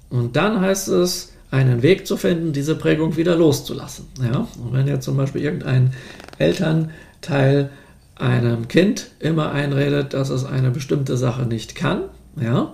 Und 0.09 0.35
dann 0.35 0.61
heißt 0.61 0.87
es, 0.89 1.32
einen 1.53 1.83
Weg 1.83 2.07
zu 2.07 2.17
finden, 2.17 2.51
diese 2.51 2.75
Prägung 2.75 3.15
wieder 3.15 3.35
loszulassen. 3.35 4.07
Ja? 4.19 4.47
Und 4.57 4.73
wenn 4.73 4.87
jetzt 4.87 5.05
zum 5.05 5.15
Beispiel 5.15 5.43
irgendein 5.43 5.93
Elternteil 6.39 7.69
einem 8.15 8.67
Kind 8.67 9.11
immer 9.19 9.51
einredet, 9.51 10.15
dass 10.15 10.29
es 10.29 10.45
eine 10.45 10.71
bestimmte 10.71 11.15
Sache 11.15 11.43
nicht 11.43 11.75
kann, 11.75 12.05
ja, 12.41 12.73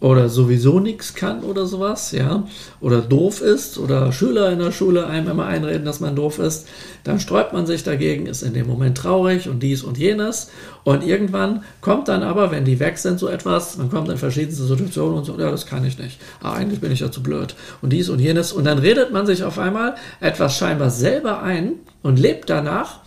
oder 0.00 0.28
sowieso 0.28 0.78
nichts 0.78 1.14
kann 1.14 1.42
oder 1.42 1.66
sowas, 1.66 2.12
ja, 2.12 2.44
oder 2.80 3.00
doof 3.00 3.40
ist 3.40 3.78
oder 3.78 4.12
Schüler 4.12 4.52
in 4.52 4.60
der 4.60 4.70
Schule 4.70 5.06
einem 5.06 5.28
immer 5.28 5.46
einreden, 5.46 5.84
dass 5.84 5.98
man 5.98 6.14
doof 6.14 6.38
ist, 6.38 6.68
dann 7.02 7.18
sträubt 7.18 7.52
man 7.52 7.66
sich 7.66 7.82
dagegen, 7.82 8.26
ist 8.26 8.42
in 8.42 8.54
dem 8.54 8.68
Moment 8.68 8.96
traurig 8.96 9.48
und 9.48 9.60
dies 9.60 9.82
und 9.82 9.98
jenes. 9.98 10.50
Und 10.84 11.04
irgendwann 11.04 11.64
kommt 11.80 12.08
dann 12.08 12.22
aber, 12.22 12.52
wenn 12.52 12.64
die 12.64 12.78
weg 12.78 12.98
sind, 12.98 13.18
so 13.18 13.28
etwas, 13.28 13.76
man 13.76 13.90
kommt 13.90 14.08
in 14.08 14.18
verschiedenste 14.18 14.64
Situationen 14.64 15.18
und 15.18 15.24
so, 15.24 15.38
ja, 15.38 15.50
das 15.50 15.66
kann 15.66 15.84
ich 15.84 15.98
nicht, 15.98 16.20
ah, 16.42 16.52
eigentlich 16.52 16.80
bin 16.80 16.92
ich 16.92 17.00
ja 17.00 17.10
zu 17.10 17.22
blöd. 17.22 17.56
Und 17.82 17.92
dies 17.92 18.08
und 18.08 18.20
jenes. 18.20 18.52
Und 18.52 18.64
dann 18.64 18.78
redet 18.78 19.12
man 19.12 19.26
sich 19.26 19.42
auf 19.42 19.58
einmal 19.58 19.96
etwas 20.20 20.56
scheinbar 20.56 20.90
selber 20.90 21.42
ein 21.42 21.72
und 22.02 22.18
lebt 22.18 22.48
danach 22.48 23.00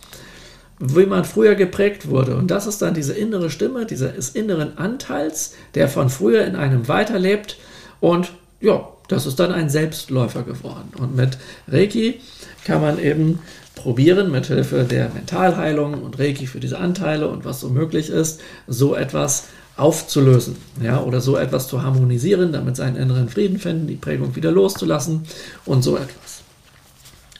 wie 0.84 1.06
man 1.06 1.24
früher 1.24 1.54
geprägt 1.54 2.08
wurde. 2.08 2.34
Und 2.34 2.50
das 2.50 2.66
ist 2.66 2.82
dann 2.82 2.92
diese 2.92 3.12
innere 3.12 3.50
Stimme, 3.50 3.86
dieses 3.86 4.30
inneren 4.30 4.76
Anteils, 4.78 5.54
der 5.76 5.88
von 5.88 6.10
früher 6.10 6.44
in 6.44 6.56
einem 6.56 6.88
weiterlebt. 6.88 7.56
Und 8.00 8.32
ja, 8.60 8.88
das 9.06 9.26
ist 9.26 9.38
dann 9.38 9.52
ein 9.52 9.70
Selbstläufer 9.70 10.42
geworden. 10.42 10.90
Und 10.98 11.14
mit 11.14 11.38
Reiki 11.68 12.20
kann 12.64 12.80
man 12.80 12.98
eben 12.98 13.38
probieren, 13.76 14.32
mithilfe 14.32 14.82
der 14.82 15.10
Mentalheilung 15.10 16.02
und 16.02 16.18
Reiki 16.18 16.48
für 16.48 16.58
diese 16.58 16.78
Anteile 16.78 17.28
und 17.28 17.44
was 17.44 17.60
so 17.60 17.68
möglich 17.68 18.10
ist, 18.10 18.40
so 18.66 18.96
etwas 18.96 19.44
aufzulösen, 19.76 20.56
ja, 20.82 21.00
oder 21.00 21.20
so 21.20 21.36
etwas 21.36 21.68
zu 21.68 21.82
harmonisieren, 21.82 22.52
damit 22.52 22.76
seinen 22.76 22.96
inneren 22.96 23.28
Frieden 23.28 23.58
finden, 23.58 23.86
die 23.86 23.94
Prägung 23.94 24.34
wieder 24.34 24.50
loszulassen 24.50 25.22
und 25.64 25.82
so 25.82 25.96
etwas. 25.96 26.42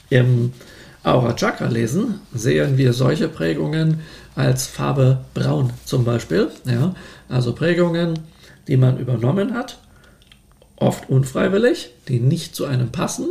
Im 0.09 0.53
Aura 1.03 1.33
Chakra 1.35 1.67
lesen 1.67 2.21
sehen 2.33 2.77
wir 2.77 2.93
solche 2.93 3.27
Prägungen 3.27 3.99
als 4.35 4.67
Farbe 4.67 5.25
braun 5.33 5.71
zum 5.85 6.05
Beispiel, 6.05 6.49
ja, 6.65 6.95
also 7.29 7.53
Prägungen, 7.53 8.19
die 8.67 8.77
man 8.77 8.97
übernommen 8.97 9.53
hat 9.53 9.77
oft 10.83 11.09
unfreiwillig, 11.09 11.91
die 12.07 12.19
nicht 12.19 12.55
zu 12.55 12.65
einem 12.65 12.91
passen, 12.91 13.27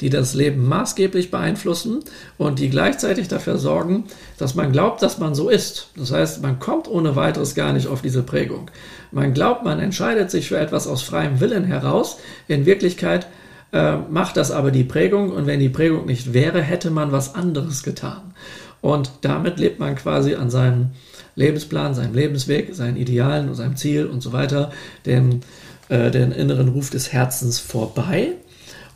die 0.00 0.10
das 0.10 0.34
Leben 0.34 0.66
maßgeblich 0.66 1.30
beeinflussen 1.30 2.00
und 2.38 2.58
die 2.58 2.70
gleichzeitig 2.70 3.28
dafür 3.28 3.58
sorgen, 3.58 4.04
dass 4.38 4.54
man 4.54 4.72
glaubt, 4.72 5.02
dass 5.02 5.18
man 5.18 5.34
so 5.34 5.50
ist. 5.50 5.88
Das 5.96 6.12
heißt, 6.12 6.42
man 6.42 6.58
kommt 6.60 6.88
ohne 6.88 7.14
weiteres 7.14 7.54
gar 7.54 7.72
nicht 7.72 7.88
auf 7.88 8.00
diese 8.00 8.22
Prägung. 8.22 8.70
Man 9.12 9.34
glaubt, 9.34 9.64
man 9.64 9.80
entscheidet 9.80 10.30
sich 10.30 10.48
für 10.48 10.58
etwas 10.58 10.86
aus 10.86 11.02
freiem 11.02 11.40
Willen 11.40 11.64
heraus. 11.64 12.18
In 12.48 12.64
Wirklichkeit 12.64 13.26
äh, 13.74 13.96
macht 13.96 14.38
das 14.38 14.50
aber 14.50 14.70
die 14.70 14.84
Prägung 14.84 15.30
und 15.32 15.46
wenn 15.46 15.60
die 15.60 15.68
Prägung 15.68 16.06
nicht 16.06 16.32
wäre, 16.32 16.62
hätte 16.62 16.90
man 16.90 17.12
was 17.12 17.34
anderes 17.34 17.82
getan. 17.82 18.34
Und 18.80 19.10
damit 19.20 19.58
lebt 19.58 19.80
man 19.80 19.94
quasi 19.96 20.34
an 20.34 20.48
seinem 20.48 20.90
Lebensplan, 21.36 21.94
seinem 21.94 22.14
Lebensweg, 22.14 22.74
seinen 22.74 22.96
Idealen 22.96 23.48
und 23.48 23.54
seinem 23.54 23.76
Ziel 23.76 24.06
und 24.06 24.22
so 24.22 24.32
weiter, 24.32 24.70
den 25.04 25.42
äh, 25.88 26.10
den 26.10 26.32
inneren 26.32 26.68
Ruf 26.68 26.88
des 26.88 27.12
Herzens 27.12 27.58
vorbei 27.58 28.32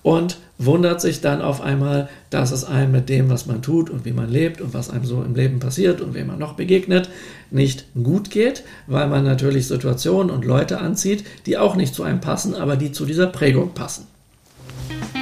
und 0.03 0.39
wundert 0.57 1.03
sich 1.03 1.21
dann 1.21 1.43
auf 1.43 1.61
einmal, 1.61 2.09
dass 2.31 2.51
es 2.51 2.65
einem 2.65 2.93
mit 2.93 3.11
dem, 3.11 3.29
was 3.29 3.45
man 3.45 3.61
tut 3.61 3.91
und 3.91 4.07
wie 4.07 4.13
man 4.13 4.31
lebt 4.31 4.61
und 4.63 4.73
was 4.73 4.89
einem 4.89 5.05
so 5.05 5.23
im 5.23 5.35
Leben 5.35 5.59
passiert 5.59 6.01
und 6.01 6.15
wem 6.15 6.29
man 6.29 6.39
noch 6.39 6.55
begegnet, 6.55 7.11
nicht 7.51 7.87
gut 7.95 8.31
geht, 8.31 8.65
weil 8.87 9.07
man 9.07 9.25
natürlich 9.25 9.69
Situationen 9.69 10.31
und 10.31 10.47
Leute 10.47 10.79
anzieht, 10.79 11.25
die 11.45 11.59
auch 11.59 11.77
nicht 11.77 11.95
zu 11.95 12.05
einem 12.05 12.21
passen, 12.21 12.55
aber 12.55 12.77
die 12.77 12.91
zu 12.91 13.05
dieser 13.05 13.27
Prägung 13.27 13.75
passen. 13.75 14.07
Thank 14.89 15.15
you. 15.15 15.18